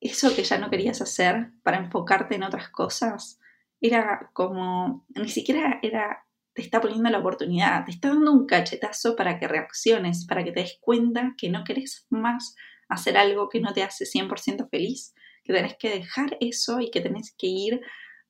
eso 0.00 0.34
que 0.34 0.44
ya 0.44 0.58
no 0.58 0.70
querías 0.70 1.02
hacer 1.02 1.50
para 1.62 1.78
enfocarte 1.78 2.36
en 2.36 2.44
otras 2.44 2.68
cosas? 2.70 3.40
Era 3.80 4.30
como, 4.32 5.06
ni 5.14 5.28
siquiera 5.28 5.80
era, 5.82 6.24
te 6.54 6.62
está 6.62 6.80
poniendo 6.80 7.10
la 7.10 7.18
oportunidad, 7.18 7.84
te 7.84 7.90
está 7.90 8.08
dando 8.08 8.32
un 8.32 8.46
cachetazo 8.46 9.16
para 9.16 9.38
que 9.38 9.48
reacciones, 9.48 10.24
para 10.24 10.44
que 10.44 10.52
te 10.52 10.60
des 10.60 10.78
cuenta 10.80 11.34
que 11.36 11.50
no 11.50 11.64
querés 11.64 12.06
más 12.10 12.56
hacer 12.88 13.16
algo 13.16 13.48
que 13.48 13.60
no 13.60 13.72
te 13.72 13.82
hace 13.82 14.04
100% 14.04 14.68
feliz, 14.68 15.14
que 15.44 15.52
tenés 15.52 15.76
que 15.78 15.90
dejar 15.90 16.36
eso 16.40 16.80
y 16.80 16.90
que 16.90 17.00
tenés 17.00 17.34
que 17.36 17.46
ir 17.46 17.80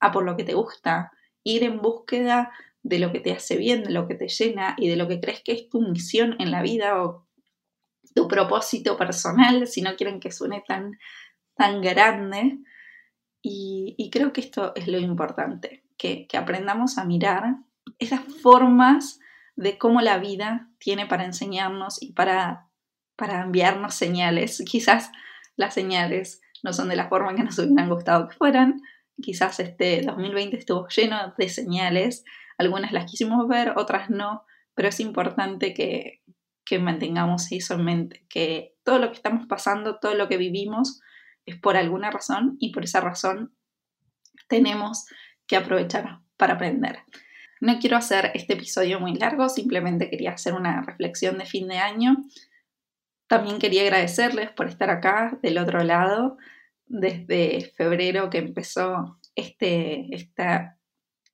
a 0.01 0.13
por 0.13 0.25
lo 0.25 0.37
que 0.37 0.45
te 0.45 0.55
gusta, 0.55 1.11
ir 1.45 1.65
en 1.65 1.81
búsqueda 1.81 2.53
de 2.83 2.99
lo 2.99 3.13
que 3.13 3.21
te 3.21 3.33
hace 3.33 3.57
bien, 3.57 3.83
de 3.83 3.91
lo 3.91 4.07
que 4.07 4.15
te 4.15 4.29
llena 4.29 4.75
y 4.79 4.89
de 4.89 4.97
lo 4.97 5.09
que 5.09 5.21
crees 5.21 5.43
que 5.43 5.53
es 5.53 5.69
tu 5.69 5.81
misión 5.81 6.37
en 6.39 6.51
la 6.51 6.63
vida 6.63 7.03
o 7.03 7.27
tu 8.15 8.29
propósito 8.29 8.97
personal, 8.97 9.67
si 9.67 9.83
no 9.83 9.97
quieren 9.97 10.21
que 10.21 10.31
suene 10.31 10.63
tan, 10.67 10.99
tan 11.55 11.81
grande. 11.81 12.59
Y, 13.43 14.11
creo 14.13 14.33
que 14.33 14.41
esto 14.41 14.73
es 14.75 14.89
lo 14.89 14.99
importante, 14.99 15.85
que, 15.97 16.27
que 16.27 16.37
aprendamos 16.37 16.99
a 16.99 17.05
mirar 17.05 17.57
esas 17.99 18.21
formas 18.43 19.21
de 19.57 19.79
cómo 19.79 20.01
la 20.01 20.19
vida 20.19 20.71
tiene 20.79 21.07
para 21.07 21.25
enseñarnos 21.25 22.03
y 22.03 22.13
para 22.13 22.68
para 23.19 23.43
enviarnos 23.43 23.95
señales. 23.95 24.63
Quizás 24.65 25.11
las 25.57 25.75
señales 25.75 26.41
no 26.63 26.73
son 26.73 26.89
de 26.89 26.97
la 26.97 27.09
forma 27.09 27.35
que 27.35 27.43
nos 27.43 27.59
hubieran 27.59 27.91
gustado 27.91 28.29
que 28.29 28.37
fueran. 28.37 28.81
Quizás 29.21 29.59
este 29.59 30.03
2020 30.03 30.57
estuvo 30.57 30.87
lleno 30.89 31.35
de 31.37 31.49
señales. 31.49 32.25
Algunas 32.57 32.93
las 32.93 33.11
quisimos 33.11 33.49
ver, 33.49 33.75
otras 33.77 34.09
no, 34.09 34.45
pero 34.75 34.89
es 34.89 35.01
importante 35.01 35.75
que, 35.75 36.23
que 36.65 36.79
mantengamos 36.79 37.51
eso 37.51 37.75
en 37.75 37.85
mente, 37.85 38.25
que 38.31 38.77
todo 38.85 39.01
lo 39.01 39.09
que 39.09 39.17
estamos 39.17 39.47
pasando, 39.49 39.99
todo 39.99 40.15
lo 40.15 40.29
que 40.29 40.37
vivimos 40.37 41.01
es 41.45 41.57
por 41.57 41.77
alguna 41.77 42.13
razón 42.13 42.57
y 42.61 42.73
por 42.73 42.85
esa 42.85 43.01
razón 43.01 43.53
tenemos 44.49 45.07
que 45.49 45.57
aprovechar 45.57 46.21
para 46.37 46.55
aprender. 46.55 47.01
No 47.61 47.81
quiero 47.81 47.97
hacer 47.97 48.31
este 48.35 48.53
episodio 48.53 49.01
muy 49.01 49.15
largo, 49.15 49.49
simplemente 49.49 50.09
quería 50.09 50.33
hacer 50.33 50.55
una 50.55 50.83
reflexión 50.83 51.39
de 51.39 51.47
fin 51.47 51.67
de 51.67 51.79
año 51.79 52.17
también 53.29 53.59
quería 53.59 53.83
agradecerles 53.83 54.51
por 54.51 54.69
estar 54.69 54.91
acá 54.91 55.39
del 55.43 55.59
otro 55.59 55.85
lado 55.85 56.39
desde 56.87 57.73
febrero 57.77 58.31
que 58.31 58.39
empezó 58.39 59.19
este, 59.35 60.15
este 60.15 60.73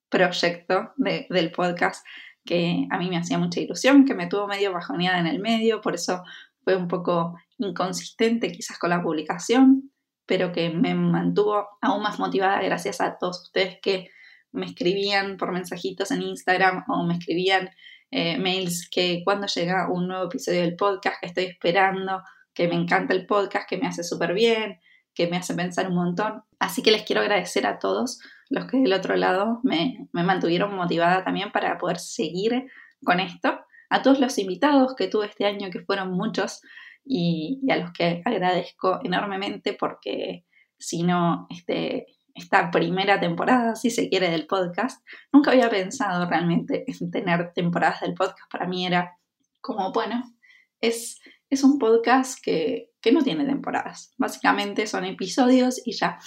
proyecto 0.09 0.93
del 0.97 1.53
podcast 1.53 2.05
que 2.45 2.87
a 2.91 2.99
mí 2.99 3.09
me 3.09 3.17
hacía 3.17 3.39
mucha 3.39 3.61
ilusión, 3.61 4.05
que 4.05 4.15
me 4.15 4.27
tuvo 4.27 4.47
medio 4.47 4.73
bajoneada 4.73 5.19
en 5.19 5.27
el 5.27 5.41
medio, 5.41 5.81
por 5.81 5.95
eso 5.95 6.23
fue 6.63 6.77
un 6.77 6.89
poco 6.89 7.39
inconsistente 7.59 8.53
quizás 8.53 8.79
con 8.79 8.91
la 8.91 9.03
publicación, 9.03 9.93
pero 10.27 10.53
que 10.53 10.71
me 10.71 10.95
mantuvo 10.95 11.69
aún 11.81 12.03
más 12.03 12.19
motivada 12.19 12.61
gracias 12.63 13.01
a 13.01 13.17
todos 13.19 13.45
ustedes 13.45 13.79
que 13.81 14.11
me 14.53 14.67
escribían 14.67 15.37
por 15.37 15.53
mensajitos 15.53 16.11
en 16.11 16.23
Instagram 16.23 16.85
o 16.89 17.05
me 17.05 17.15
escribían 17.15 17.71
eh, 18.17 18.39
mails 18.39 18.89
que 18.89 19.23
cuando 19.25 19.49
llega 19.49 19.91
un 19.91 20.07
nuevo 20.07 20.27
episodio 20.27 20.61
del 20.61 20.77
podcast 20.77 21.17
que 21.21 21.27
estoy 21.27 21.45
esperando, 21.47 22.23
que 22.55 22.69
me 22.69 22.77
encanta 22.77 23.13
el 23.13 23.27
podcast, 23.27 23.69
que 23.69 23.77
me 23.77 23.89
hace 23.89 24.05
súper 24.05 24.35
bien, 24.35 24.79
que 25.15 25.27
me 25.27 25.37
hace 25.37 25.53
pensar 25.53 25.89
un 25.89 25.97
montón. 25.97 26.45
Así 26.61 26.81
que 26.81 26.93
les 26.93 27.03
quiero 27.03 27.23
agradecer 27.23 27.67
a 27.67 27.81
todos 27.81 28.21
los 28.51 28.67
que 28.67 28.77
del 28.77 28.93
otro 28.93 29.17
lado 29.17 29.59
me, 29.65 30.09
mantuvieron 30.13 30.77
motivada 30.77 31.25
también 31.25 31.51
para 31.51 31.77
poder 31.77 31.99
seguir 31.99 32.71
con 33.03 33.19
esto. 33.19 33.59
A 33.91 34.01
todos 34.03 34.21
los 34.21 34.39
invitados 34.39 34.95
que 34.95 35.09
tuve 35.09 35.27
este 35.27 35.47
año, 35.47 35.71
que 35.71 35.81
fueron 35.81 36.13
muchos, 36.13 36.63
y, 37.05 37.59
y 37.65 37.73
a 37.73 37.79
los 37.79 37.91
que 37.91 38.23
agradezco 38.25 39.01
enormemente 39.03 39.73
porque 39.73 40.45
si 40.79 41.03
no, 41.03 41.49
este, 41.51 42.07
esta 42.35 42.71
primera 42.71 43.21
temporada, 43.21 43.77
si 43.77 43.91
se 43.91 44.09
quiere, 44.09 44.31
del 44.31 44.47
podcast. 44.47 45.07
Nunca 45.33 45.53
había 45.53 45.71
pensado 45.71 46.29
realmente 46.29 46.85
en 46.87 47.11
tener 47.11 47.53
temporadas 47.53 48.01
del 48.01 48.15
podcast. 48.15 48.51
Para 48.51 48.67
mí 48.67 48.87
era 48.87 49.17
como, 49.61 49.93
bueno, 49.93 50.23
es, 50.81 51.21
es 51.49 51.63
un 51.63 51.79
podcast 51.79 52.39
que, 52.43 52.91
que 53.01 53.13
no 53.13 53.23
tiene 53.23 53.45
temporadas. 53.45 54.13
Básicamente 54.19 54.87
son 54.87 55.05
episodios 55.05 55.81
y 55.87 55.93
ya. 55.93 56.19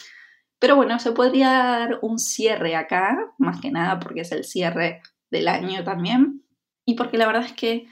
Pero 0.60 0.76
bueno, 0.76 0.98
se 1.00 1.12
podría 1.12 1.50
dar 1.50 2.00
un 2.02 2.18
cierre 2.18 2.76
acá, 2.76 3.34
más 3.38 3.60
que 3.60 3.70
nada 3.70 4.00
porque 4.00 4.22
es 4.22 4.32
el 4.32 4.44
cierre 4.44 5.02
del 5.30 5.48
año 5.48 5.84
también. 5.84 6.44
Y 6.86 6.96
porque 6.96 7.18
la 7.18 7.28
verdad 7.28 7.46
es 7.46 7.54
que 7.54 7.88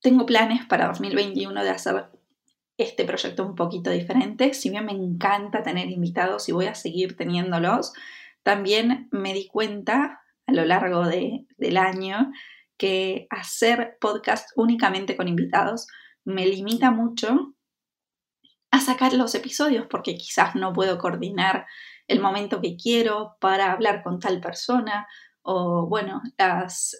tengo 0.00 0.26
planes 0.26 0.64
para 0.66 0.86
2021 0.88 1.62
de 1.62 1.70
hacer 1.70 2.06
este 2.78 3.04
proyecto 3.04 3.44
un 3.44 3.54
poquito 3.54 3.90
diferente. 3.90 4.54
Si 4.54 4.70
bien 4.70 4.86
me 4.86 4.92
encanta 4.92 5.62
tener 5.62 5.90
invitados 5.90 6.48
y 6.48 6.52
voy 6.52 6.66
a 6.66 6.74
seguir 6.74 7.16
teniéndolos, 7.16 7.92
también 8.42 9.08
me 9.10 9.34
di 9.34 9.46
cuenta 9.48 10.22
a 10.46 10.52
lo 10.52 10.64
largo 10.64 11.04
del 11.06 11.76
año 11.76 12.32
que 12.78 13.26
hacer 13.28 13.98
podcast 14.00 14.50
únicamente 14.56 15.16
con 15.16 15.28
invitados 15.28 15.88
me 16.24 16.46
limita 16.46 16.90
mucho 16.90 17.54
a 18.70 18.80
sacar 18.80 19.12
los 19.14 19.34
episodios 19.34 19.86
porque 19.90 20.16
quizás 20.16 20.54
no 20.54 20.72
puedo 20.72 20.98
coordinar 20.98 21.66
el 22.06 22.20
momento 22.20 22.60
que 22.60 22.76
quiero 22.76 23.36
para 23.40 23.72
hablar 23.72 24.02
con 24.02 24.20
tal 24.20 24.40
persona 24.40 25.06
o 25.50 25.86
bueno, 25.86 26.20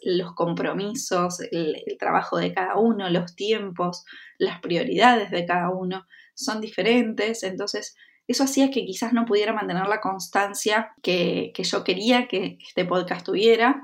los 0.05 0.33
compromisos, 0.33 1.41
el, 1.53 1.85
trabajo 1.99 2.39
de 2.39 2.55
cada 2.55 2.77
uno, 2.77 3.11
los 3.11 3.37
tiempos, 3.37 4.07
las 4.39 4.61
prioridades 4.61 5.31
de 5.31 5.45
cada 5.45 5.69
uno 5.69 6.07
son 6.35 6.63
diferentes, 6.63 7.43
entonces 7.43 7.95
eso 8.27 8.45
hacía 8.45 8.71
que 8.71 8.87
quizás 8.87 9.13
no 9.13 9.27
pudiera 9.27 9.53
mantener 9.53 9.87
la 9.87 10.01
constancia 10.01 10.95
que, 11.03 11.53
que 11.55 11.63
yo 11.63 11.85
quería 11.85 12.27
que 12.27 12.57
este 12.67 12.87
podcast 12.87 13.27
tuviera 13.27 13.83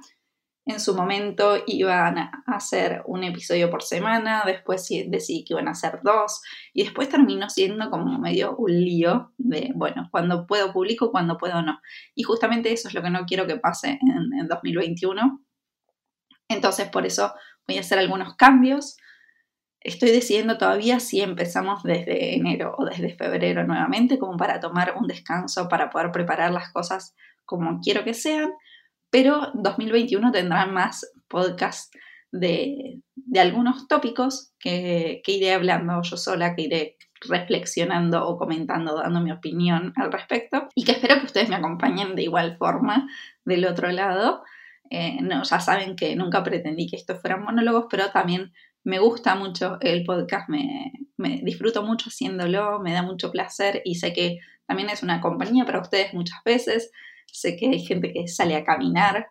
en 0.67 0.81
su 0.81 0.95
momento 0.95 1.63
iban 1.67 2.19
a 2.19 2.43
hacer 2.47 3.03
un 3.07 3.23
episodio 3.23 3.71
por 3.71 3.83
semana, 3.83 4.45
después 4.47 4.89
decidí 5.09 5.45
que 5.45 5.53
iban 5.53 5.69
a 5.69 5.73
hacer 5.73 6.01
dos, 6.03 6.41
y 6.73 6.85
después 6.85 7.09
terminó 7.09 7.51
siendo 7.51 7.91
como 7.91 8.19
medio 8.19 8.57
un 8.57 8.73
lío 8.73 9.33
de, 9.37 9.73
bueno, 9.75 10.09
cuando 10.11 10.47
puedo 10.47 10.73
publico, 10.73 11.11
cuando 11.11 11.37
puedo 11.37 11.61
no. 11.63 11.81
Y 12.15 12.23
justamente 12.23 12.73
eso 12.73 12.89
es 12.89 12.95
lo 12.95 13.03
que 13.03 13.11
no 13.11 13.27
quiero 13.27 13.47
que 13.47 13.59
pase 13.59 13.99
en, 14.01 14.41
en 14.41 14.49
2021. 14.49 15.45
Entonces, 16.49 16.89
por 16.89 17.05
eso 17.05 17.35
voy 17.69 17.77
a 17.77 17.81
hacer 17.81 17.99
algunos 17.99 18.35
cambios. 18.37 18.97
Estoy 19.81 20.13
decidiendo 20.13 20.57
todavía 20.57 20.99
si 20.99 21.21
empezamos 21.21 21.83
desde 21.83 22.37
enero 22.37 22.75
o 22.79 22.87
desde 22.87 23.15
febrero 23.15 23.65
nuevamente, 23.65 24.19
como 24.19 24.39
para 24.39 24.61
tomar 24.61 24.95
un 24.97 25.07
descanso, 25.07 25.69
para 25.69 25.91
poder 25.91 26.11
preparar 26.11 26.53
las 26.53 26.73
cosas 26.73 27.15
como 27.45 27.81
quiero 27.81 28.03
que 28.05 28.15
sean 28.15 28.51
pero 29.15 29.53
2021 29.55 30.33
tendrá 30.33 30.67
más 30.67 31.09
podcasts 31.29 31.97
de, 32.33 32.99
algunos 33.39 33.87
tópicos 33.87 34.53
que, 34.59 35.23
iré 35.25 35.53
hablando 35.53 36.03
yo 36.03 36.17
sola, 36.17 36.57
que 36.57 36.63
iré 36.63 36.97
reflexionando 37.21 38.27
o 38.27 38.37
comentando, 38.37 38.97
dando 38.97 39.21
mi 39.21 39.31
opinión 39.31 39.93
al 39.95 40.11
respecto 40.11 40.67
y 40.75 40.83
que 40.83 40.91
espero 40.91 41.21
que 41.21 41.27
ustedes 41.27 41.49
me 41.49 41.55
acompañen 41.55 42.17
de 42.17 42.25
igual 42.25 42.57
forma 42.57 43.09
del 43.45 43.67
otro 43.67 43.93
lado. 43.93 44.43
Eh, 44.91 45.19
no, 45.21 45.45
ya 45.45 45.61
saben 45.61 45.95
que 45.95 46.17
nunca 46.17 46.43
pretendí 46.43 46.89
que 46.89 46.97
estos 46.97 47.21
fueran 47.21 47.45
monólogos, 47.45 47.87
pero 47.89 48.11
también 48.11 48.53
me 48.83 48.99
gusta 48.99 49.37
mucho 49.37 49.79
el 49.81 50.03
podcast, 50.03 50.49
me, 50.49 50.91
disfruto 51.45 51.85
mucho 51.85 52.09
haciéndolo, 52.09 52.81
me 52.81 52.93
da 52.93 53.03
mucho 53.03 53.31
placer 53.31 53.81
y 53.85 53.95
sé 53.95 54.13
que 54.13 54.41
también 54.67 54.91
es 54.91 55.05
una 55.05 55.21
compañía 55.21 55.65
para 55.65 55.81
ustedes 55.81 56.13
muchas 56.15 56.43
veces. 56.45 56.91
Sé 57.33 57.57
que 57.57 57.69
hay 57.69 57.81
gente 57.81 58.13
que 58.13 58.29
sale 58.29 58.57
a 58.57 58.65
caminar 58.65 59.29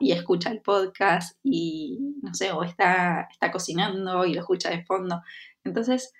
y 0.00 0.12
escucha 0.12 0.50
el 0.50 0.62
podcast 0.62 1.38
y, 1.42 1.98
no 2.22 2.32
sé, 2.34 2.52
o 2.52 2.62
está, 2.62 3.28
está 3.30 3.50
cocinando 3.50 4.24
y 4.24 4.34
lo 4.34 4.40
escucha 4.40 4.70
de 4.70 4.84
fondo. 4.84 5.22
Entonces, 5.62 6.12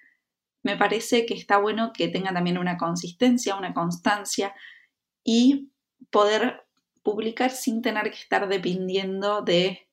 me 0.63 0.77
parece 0.77 1.27
que 1.27 1.35
está 1.35 1.59
bueno 1.59 1.93
que 1.93 2.09
tenga 2.09 2.33
también 2.33 2.59
una 2.59 2.77
consistencia, 2.77 3.57
una 3.57 3.75
constancia 3.75 4.55
y 5.23 5.71
poder 6.11 6.65
publicar 7.03 7.51
sin 7.51 7.83
tener 7.83 8.05
que 8.05 8.19
estar 8.19 8.49
dependiendo 8.49 9.43
de 9.43 9.89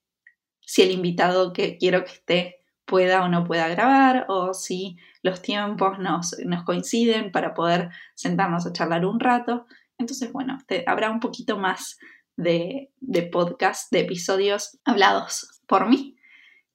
si 0.61 0.81
el 0.81 0.91
invitado 0.91 1.53
que 1.53 1.77
quiero 1.77 2.03
que 2.05 2.11
esté 2.11 2.61
pueda 2.85 3.23
o 3.23 3.29
no 3.29 3.43
pueda 3.45 3.67
grabar 3.67 4.25
o 4.29 4.53
si 4.53 4.97
los 5.23 5.41
tiempos 5.41 5.99
nos, 5.99 6.35
coinciden 6.65 7.31
para 7.31 7.53
poder 7.53 7.89
sentarnos 8.15 8.65
a 8.65 8.73
charlar 8.73 9.05
un 9.05 9.19
rato. 9.19 9.65
Entonces, 10.01 10.31
bueno, 10.31 10.57
habrá 10.85 11.09
un 11.09 11.19
poquito 11.19 11.57
más 11.57 11.97
de, 12.35 12.91
de 12.99 13.23
podcast, 13.23 13.91
de 13.91 14.01
episodios 14.01 14.79
hablados 14.83 15.61
por 15.67 15.87
mí 15.87 16.17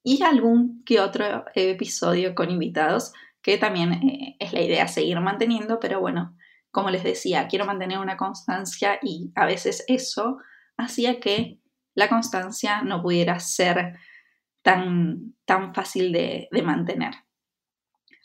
y 0.03 0.23
algún 0.23 0.83
que 0.85 0.99
otro 1.01 1.45
episodio 1.53 2.33
con 2.33 2.49
invitados 2.49 3.11
que 3.41 3.57
también 3.57 3.93
eh, 3.93 4.35
es 4.39 4.53
la 4.53 4.61
idea 4.61 4.87
seguir 4.87 5.19
manteniendo, 5.19 5.79
pero 5.79 5.99
bueno, 5.99 6.35
como 6.71 6.89
les 6.89 7.03
decía, 7.03 7.47
quiero 7.47 7.65
mantener 7.65 7.99
una 7.99 8.17
constancia 8.17 8.99
y 9.01 9.31
a 9.35 9.45
veces 9.45 9.83
eso 9.87 10.37
hacía 10.77 11.19
que 11.19 11.59
la 11.93 12.09
constancia 12.09 12.83
no 12.83 13.01
pudiera 13.01 13.39
ser 13.39 13.97
tan, 14.61 15.33
tan 15.45 15.73
fácil 15.73 16.11
de, 16.11 16.49
mantener. 16.63 17.13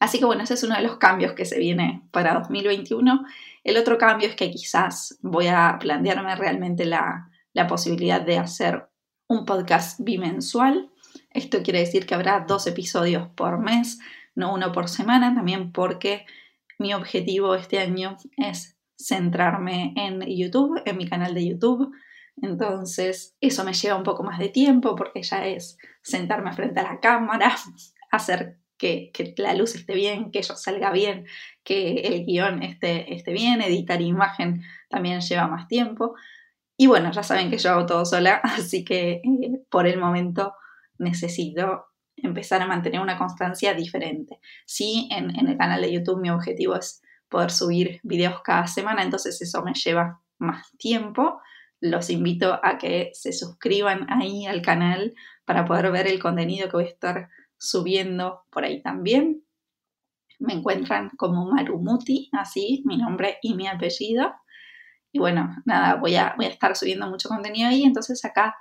Así 0.03 0.19
que 0.19 0.25
bueno, 0.25 0.43
ese 0.43 0.55
es 0.55 0.65
uno 0.65 0.75
de 0.75 0.83
los 0.83 0.97
cambios 0.97 1.35
que 1.35 1.45
se 1.45 1.61
viene 1.61 2.03
para 2.11 2.35
2021. 2.35 3.25
El 3.63 3.77
otro 3.77 3.99
cambio 3.99 4.27
es 4.27 4.35
que 4.35 4.51
quizás 4.51 5.17
voy 5.23 5.47
a 5.47 5.77
plantearme 5.79 6.35
realmente 6.35 6.87
la, 6.87 7.31
la 7.53 7.69
posibilidad 7.69 8.21
de 8.21 8.37
hacer 8.37 8.89
un 9.29 9.47
podcast 9.47 10.01
bimensual. 10.01 10.91
Esto 11.31 11.63
quiere 11.63 11.79
decir 11.79 12.05
que 12.05 12.17
habrá 12.17 12.41
dos 12.41 12.67
episodios 12.67 13.29
por 13.37 13.61
mes, 13.61 14.01
no 14.35 14.53
uno 14.53 14.73
por 14.73 14.89
semana, 14.89 15.37
también 15.37 15.71
porque 15.71 16.27
mi 16.81 16.95
objetivo 16.95 17.55
este 17.55 17.79
año 17.79 18.17
es 18.37 18.77
centrarme 18.99 19.95
en 19.97 20.23
YouTube, 20.23 20.83
en 20.85 20.97
mi 20.97 21.09
canal 21.09 21.33
de 21.33 21.47
YouTube. 21.47 21.95
Entonces, 22.39 23.37
eso 23.41 23.63
me 23.63 23.73
lleva 23.73 23.99
un 23.99 24.03
poco 24.03 24.25
más 24.25 24.41
de 24.41 24.49
tiempo 24.49 24.97
porque 24.97 25.23
ya 25.23 25.47
es 25.47 25.79
sentarme 26.03 26.53
frente 26.55 26.81
a 26.81 26.95
la 26.95 26.99
cámara, 26.99 27.55
hacer 28.11 28.62
que, 28.83 29.35
la 29.37 29.55
luz 29.55 29.77
esté 29.77 29.95
bien, 29.95 30.33
que 30.33 30.43
yo 30.43 30.57
salga 30.57 30.91
bien, 30.91 31.27
que 31.63 32.01
el 32.01 32.27
guion 32.27 32.63
esté, 32.63 33.15
esté 33.15 33.33
bien, 33.33 33.63
editar 33.63 34.01
imagen 34.03 34.63
también 34.89 35.21
lleva 35.21 35.47
más 35.47 35.69
tiempo. 35.69 36.15
Y 36.77 36.89
bueno, 36.89 37.13
ya 37.13 37.23
saben 37.23 37.49
que 37.49 37.59
yo 37.59 37.71
hago 37.71 37.87
todo 37.87 38.05
sola, 38.05 38.37
así 38.43 38.85
que 38.85 39.23
eh, 39.25 39.63
por 39.71 39.87
el 39.87 39.99
momento 40.01 40.55
necesito 40.99 41.87
empezar 42.17 42.61
a 42.61 42.67
mantener 42.67 43.01
una 43.01 43.19
constancia 43.19 43.73
diferente. 43.75 44.41
Sí, 44.67 45.09
en, 45.13 45.31
en 45.39 45.49
el 45.49 45.57
canal 45.57 45.81
de 45.81 45.93
YouTube 45.93 46.21
mi 46.21 46.31
objetivo 46.31 46.75
es 46.75 47.03
poder 47.29 47.51
subir 47.51 48.01
videos 48.03 48.43
cada 48.43 48.67
semana, 48.67 49.03
entonces 49.03 49.41
eso 49.41 49.63
me 49.63 49.75
lleva 49.75 50.21
más 50.39 50.71
tiempo, 50.77 51.41
los 51.81 52.11
invito 52.11 52.61
a 52.63 52.79
que 52.79 53.11
se 53.15 53.33
suscriban 53.33 54.07
ahí 54.11 54.47
al 54.47 54.61
canal 54.61 55.15
para 55.45 55.65
poder 55.65 55.91
ver 55.93 56.07
el 56.07 56.21
contenido 56.21 56.69
que 56.69 56.77
voy 56.77 56.85
a 56.85 56.89
estar 56.89 57.29
subiendo 57.63 58.45
por 58.51 58.65
ahí 58.65 58.83
también. 58.83 59.45
Me 60.41 60.55
encuentran 60.55 61.11
como 61.17 61.47
Marumuti, 61.47 62.29
así, 62.33 62.83
mi 62.85 62.97
nombre 62.97 63.39
y 63.41 63.55
mi 63.55 63.69
apellido. 63.69 64.35
Y 65.13 65.21
bueno, 65.21 65.55
nada, 65.65 65.95
voy 65.95 66.17
a, 66.17 66.35
estar 66.41 66.75
subiendo 66.75 67.09
mucho 67.09 67.29
contenido 67.29 67.69
ahí, 67.69 67.85
entonces 67.85 68.25
acá 68.25 68.57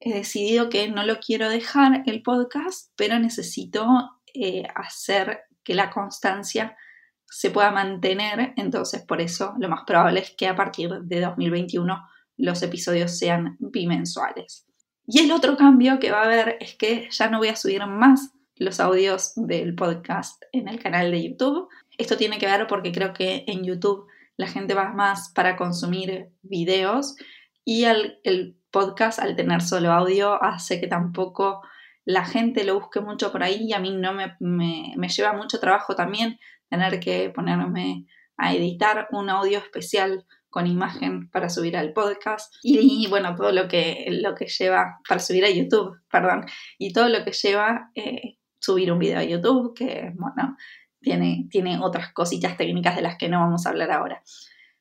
he 0.00 0.12
decidido 0.12 0.68
que 0.68 0.88
no 0.90 1.04
lo 1.04 1.18
quiero 1.20 1.48
dejar 1.48 2.02
el 2.06 2.22
podcast, 2.22 2.92
pero 2.96 3.18
necesito 3.18 3.86
eh, 4.34 4.64
hacer 4.74 5.44
que 5.64 5.74
la 5.74 5.90
constancia 5.90 6.76
se 7.24 7.50
pueda 7.50 7.70
mantener, 7.70 8.52
entonces 8.56 9.02
por 9.02 9.20
eso 9.20 9.54
lo 9.58 9.68
más 9.68 9.84
probable 9.86 10.20
es 10.20 10.34
que 10.36 10.48
a 10.48 10.56
partir 10.56 10.90
de 10.90 11.20
2021 11.20 12.06
los 12.36 12.62
episodios 12.62 13.16
sean 13.18 13.56
bimensuales. 13.58 14.67
Y 15.10 15.20
el 15.20 15.32
otro 15.32 15.56
cambio 15.56 15.98
que 15.98 16.10
va 16.10 16.20
a 16.20 16.24
haber 16.26 16.58
es 16.60 16.74
que 16.76 17.08
ya 17.10 17.30
no 17.30 17.38
voy 17.38 17.48
a 17.48 17.56
subir 17.56 17.84
más 17.86 18.34
los 18.56 18.78
audios 18.78 19.32
del 19.36 19.74
podcast 19.74 20.42
en 20.52 20.68
el 20.68 20.82
canal 20.82 21.10
de 21.10 21.30
YouTube. 21.30 21.66
Esto 21.96 22.18
tiene 22.18 22.36
que 22.36 22.44
ver 22.44 22.66
porque 22.66 22.92
creo 22.92 23.14
que 23.14 23.42
en 23.46 23.64
YouTube 23.64 24.06
la 24.36 24.48
gente 24.48 24.74
va 24.74 24.92
más 24.92 25.32
para 25.34 25.56
consumir 25.56 26.28
videos 26.42 27.16
y 27.64 27.84
el 27.84 28.58
podcast 28.70 29.18
al 29.18 29.34
tener 29.34 29.62
solo 29.62 29.92
audio 29.92 30.42
hace 30.42 30.78
que 30.78 30.88
tampoco 30.88 31.62
la 32.04 32.26
gente 32.26 32.64
lo 32.64 32.78
busque 32.78 33.00
mucho 33.00 33.32
por 33.32 33.42
ahí 33.42 33.62
y 33.62 33.72
a 33.72 33.78
mí 33.78 33.96
no 33.96 34.12
me, 34.12 34.36
me 34.40 35.08
lleva 35.08 35.32
mucho 35.32 35.58
trabajo 35.58 35.94
también 35.94 36.38
tener 36.68 37.00
que 37.00 37.30
ponerme 37.30 38.04
a 38.36 38.52
editar 38.52 39.08
un 39.10 39.30
audio 39.30 39.58
especial 39.58 40.26
con 40.50 40.66
imagen 40.66 41.28
para 41.30 41.48
subir 41.48 41.76
al 41.76 41.92
podcast 41.92 42.54
y, 42.62 43.06
bueno, 43.08 43.34
todo 43.34 43.52
lo 43.52 43.68
que, 43.68 44.06
lo 44.10 44.34
que 44.34 44.46
lleva 44.46 44.98
para 45.06 45.20
subir 45.20 45.44
a 45.44 45.50
YouTube, 45.50 46.00
perdón, 46.10 46.46
y 46.78 46.92
todo 46.92 47.08
lo 47.08 47.24
que 47.24 47.32
lleva 47.32 47.90
eh, 47.94 48.38
subir 48.58 48.90
un 48.92 48.98
video 48.98 49.18
a 49.18 49.24
YouTube, 49.24 49.74
que 49.74 50.12
bueno, 50.14 50.56
tiene, 51.00 51.46
tiene 51.50 51.78
otras 51.80 52.12
cositas 52.12 52.56
técnicas 52.56 52.96
de 52.96 53.02
las 53.02 53.16
que 53.16 53.28
no 53.28 53.40
vamos 53.40 53.66
a 53.66 53.70
hablar 53.70 53.90
ahora. 53.90 54.22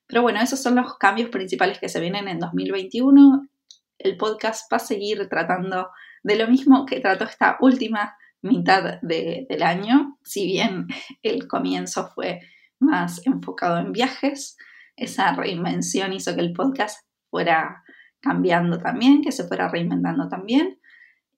Pero 0.08 0.22
bueno, 0.22 0.42
esos 0.42 0.62
son 0.62 0.76
los 0.76 0.98
cambios 0.98 1.30
principales 1.30 1.80
que 1.80 1.90
se 1.90 2.00
vienen 2.00 2.28
en 2.28 2.40
2021. 2.40 3.48
El 4.00 4.18
podcast 4.18 4.72
va 4.72 4.78
a 4.78 4.80
seguir 4.80 5.28
tratando 5.28 5.90
de 6.24 6.38
lo 6.38 6.48
mismo 6.48 6.86
que 6.86 7.00
trató 7.02 7.26
esta 7.26 7.58
última 7.60 8.18
mitad 8.42 9.02
del 9.02 9.64
año, 9.64 10.18
si 10.24 10.46
bien 10.46 10.88
el 11.24 11.48
comienzo 11.48 12.10
fue 12.14 12.42
más 12.80 13.26
enfocado 13.26 13.80
en 13.80 13.92
viajes, 13.92 14.58
esa 14.98 15.34
reinvención 15.34 16.12
hizo 16.12 16.36
que 16.36 16.42
el 16.42 16.54
podcast 16.54 17.00
fuera 17.30 17.84
cambiando 18.20 18.80
también, 18.80 19.22
que 19.22 19.32
se 19.32 19.48
fuera 19.48 19.70
reinventando 19.70 20.28
también. 20.28 20.80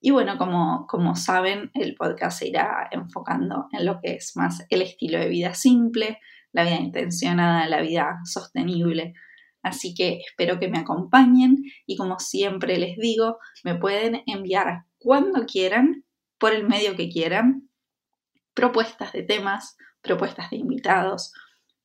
Y 0.02 0.12
bueno, 0.12 0.38
como, 0.38 0.88
como 0.88 1.16
saben, 1.16 1.72
el 1.74 1.94
podcast 1.96 2.40
se 2.40 2.48
irá 2.48 2.88
enfocando 2.92 3.68
en 3.74 3.86
lo 3.86 4.00
que 4.00 4.14
es 4.14 4.32
más 4.36 4.66
el 4.70 4.82
estilo 4.82 5.20
de 5.20 5.28
vida 5.28 5.54
simple, 5.54 6.20
la 6.54 6.64
vida 6.64 6.80
intencionada, 6.80 7.68
la 7.68 7.82
vida 7.82 8.20
sostenible. 8.24 9.14
Así 9.62 9.94
que 9.94 10.22
espero 10.26 10.58
que 10.58 10.70
me 10.70 10.80
acompañen 10.80 11.58
y 11.86 11.98
como 11.98 12.18
siempre 12.20 12.78
les 12.78 12.98
digo, 12.98 13.40
me 13.66 13.76
pueden 13.76 14.24
enviar 14.26 14.86
cuando 14.98 15.46
quieran, 15.46 16.06
por 16.38 16.54
el 16.54 16.66
medio 16.66 16.96
que 16.96 17.10
quieran, 17.10 17.70
propuestas 18.54 19.12
de 19.12 19.24
temas, 19.24 19.76
propuestas 20.02 20.50
de 20.50 20.58
invitados, 20.58 21.34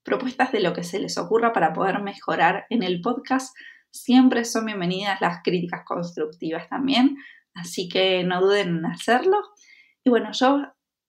propuestas 0.04 0.52
de 0.52 0.60
lo 0.60 0.72
que 0.72 0.84
se 0.84 0.98
les 0.98 1.18
ocurra 1.18 1.52
para 1.52 1.72
poder 1.72 2.00
mejorar 2.02 2.66
en 2.70 2.82
el 2.82 3.00
podcast. 3.00 3.56
Siempre 3.90 4.44
son 4.44 4.66
bienvenidas 4.66 5.20
las 5.20 5.42
críticas 5.42 5.82
constructivas 5.86 6.68
también, 6.68 7.16
así 7.54 7.88
que 7.88 8.22
no 8.24 8.40
duden 8.40 8.68
en 8.78 8.86
hacerlo. 8.86 9.38
Y 10.04 10.10
bueno, 10.10 10.30
yo 10.32 10.62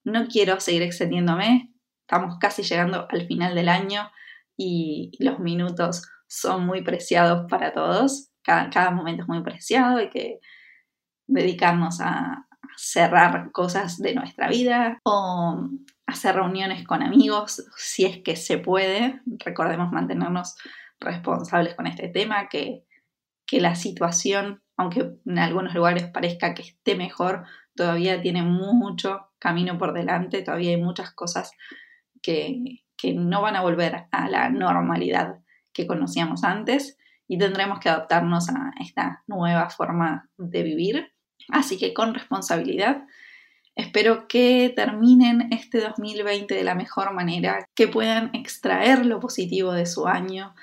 no 0.06 0.28
quiero 0.28 0.60
seguir 0.60 0.84
extendiéndome, 0.84 1.74
estamos 2.02 2.38
casi 2.40 2.64
llegando 2.64 3.08
al 3.10 3.28
final 3.28 3.56
del 3.56 3.70
año 3.70 4.10
y 4.56 5.12
los 5.20 5.40
minutos 5.40 6.08
son 6.28 6.66
muy 6.66 6.82
preciados 6.82 7.50
para 7.50 7.74
todos, 7.74 8.30
cada, 8.44 8.92
momento 8.92 9.24
es 9.24 9.28
muy 9.28 9.42
preciado, 9.42 9.98
hay 9.98 10.10
que 10.10 10.40
dedicarnos 11.28 12.00
a 12.02 12.48
cerrar 12.78 13.52
cosas 13.52 13.98
de 13.98 14.14
nuestra 14.14 14.48
vida 14.48 15.00
o 15.04 15.70
hacer 16.08 16.36
reuniones 16.36 16.86
con 16.86 17.02
amigos 17.02 17.66
si 17.78 18.06
es 18.06 18.20
que 18.20 18.36
se 18.36 18.58
puede. 18.58 19.22
Recordemos 19.26 19.92
mantenernos 19.92 20.56
responsables 21.00 21.76
con 21.76 21.88
este 21.88 22.08
tema, 22.08 22.48
que, 22.50 22.84
la 23.52 23.76
situación, 23.76 24.64
aunque 24.76 25.14
en 25.26 25.40
algunos 25.40 25.74
lugares 25.74 26.08
parezca 26.08 26.54
que 26.54 26.64
esté 26.64 26.96
mejor, 26.96 27.46
todavía 27.76 28.22
tiene 28.22 28.44
mucho 28.44 29.30
camino 29.40 29.78
por 29.78 29.94
delante, 29.94 30.42
todavía 30.42 30.72
hay 30.72 30.82
muchas 30.82 31.12
cosas 31.12 31.52
que, 32.22 32.82
no 33.14 33.44
van 33.44 33.56
a 33.56 33.62
volver 33.62 34.08
a 34.12 34.30
la 34.30 34.50
normalidad 34.50 35.40
que 35.72 35.86
conocíamos 35.86 36.44
antes 36.44 36.98
y 37.28 37.38
tendremos 37.38 37.80
que 37.80 37.90
adaptarnos 37.90 38.50
a 38.50 38.72
esta 38.80 39.24
nueva 39.28 39.70
forma 39.70 40.28
de 40.38 40.64
vivir. 40.64 41.14
Así 41.50 41.78
que 41.78 41.94
con 41.94 42.16
responsabilidad 42.16 43.04
Espero 43.76 44.28
que 44.30 44.72
terminen 44.74 45.50
este 45.52 45.82
2020 45.82 46.56
de 46.56 46.64
la 46.64 46.76
mejor 46.76 47.14
manera, 47.14 47.68
que 47.76 47.90
puedan 47.90 48.34
extraer 48.34 49.06
lo 49.06 49.20
positivo 49.20 49.74
de 49.74 49.86
su 49.86 50.08
año 50.08 50.56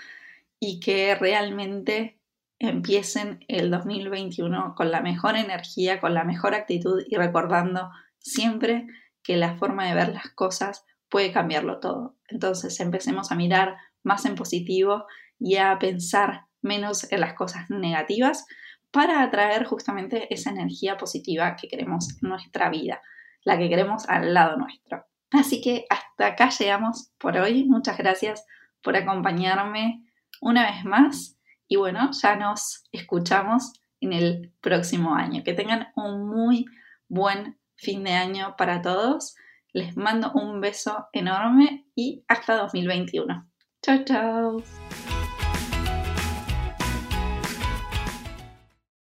y 0.59 0.81
que 0.81 1.15
realmente 1.15 2.19
empiecen 2.59 3.45
el 3.49 3.71
2021 3.71 4.75
con 4.75 4.91
la 4.91 5.03
mejor 5.03 5.37
energía, 5.37 6.01
con 6.01 6.15
la 6.15 6.25
mejor 6.25 6.55
actitud 6.55 7.03
y 7.07 7.17
recordando 7.17 7.91
siempre 8.19 8.87
que 9.23 9.37
la 9.37 9.57
forma 9.57 9.87
de 9.87 9.95
ver 9.95 10.15
las 10.15 10.31
cosas 10.31 10.87
puede 11.11 11.33
cambiarlo 11.33 11.81
todo. 11.81 12.17
Entonces 12.29 12.81
empecemos 12.81 13.31
a 13.31 13.35
mirar 13.35 13.77
más 14.03 14.25
en 14.25 14.37
positivo 14.37 15.07
y 15.39 15.57
a 15.57 15.79
pensar 15.79 16.47
menos 16.63 17.13
en 17.13 17.21
las 17.21 17.35
cosas 17.35 17.69
negativas 17.69 18.47
para 18.93 19.23
atraer 19.23 19.65
justamente 19.65 20.33
esa 20.33 20.51
energía 20.51 20.97
positiva 20.97 21.57
que 21.57 21.67
queremos 21.67 22.11
en 22.23 22.29
nuestra 22.29 22.71
vida, 22.71 23.03
la 23.43 23.59
que 23.59 23.69
queremos 23.69 24.09
al 24.09 24.33
lado 24.33 24.57
nuestro. 24.57 25.07
Así 25.33 25.61
que 25.61 25.87
hasta 25.89 26.27
acá 26.27 26.51
llegamos 26.51 27.11
por 27.19 27.37
hoy. 27.37 27.65
Muchas 27.65 27.97
gracias 27.97 28.47
por 28.83 28.97
acompañarme 28.97 30.05
una 30.41 30.71
vez 30.71 30.85
más. 30.85 31.39
Y 31.67 31.77
bueno, 31.77 32.11
ya 32.13 32.37
nos 32.37 32.85
escuchamos 32.93 33.73
en 34.01 34.13
el 34.13 34.53
próximo 34.61 35.15
año. 35.15 35.43
Que 35.43 35.55
tengan 35.55 35.89
un 35.97 36.29
muy 36.29 36.67
buen 37.09 37.59
fin 37.77 38.05
de 38.05 38.13
año 38.13 38.57
para 38.59 38.83
todos. 38.83 39.35
Les 39.73 39.97
mando 39.97 40.33
un 40.33 40.61
beso 40.61 41.09
enorme 41.15 41.87
y 41.95 42.25
hasta 42.29 42.57
2021. 42.57 43.49
Chao, 43.81 44.05
chao. 44.05 44.63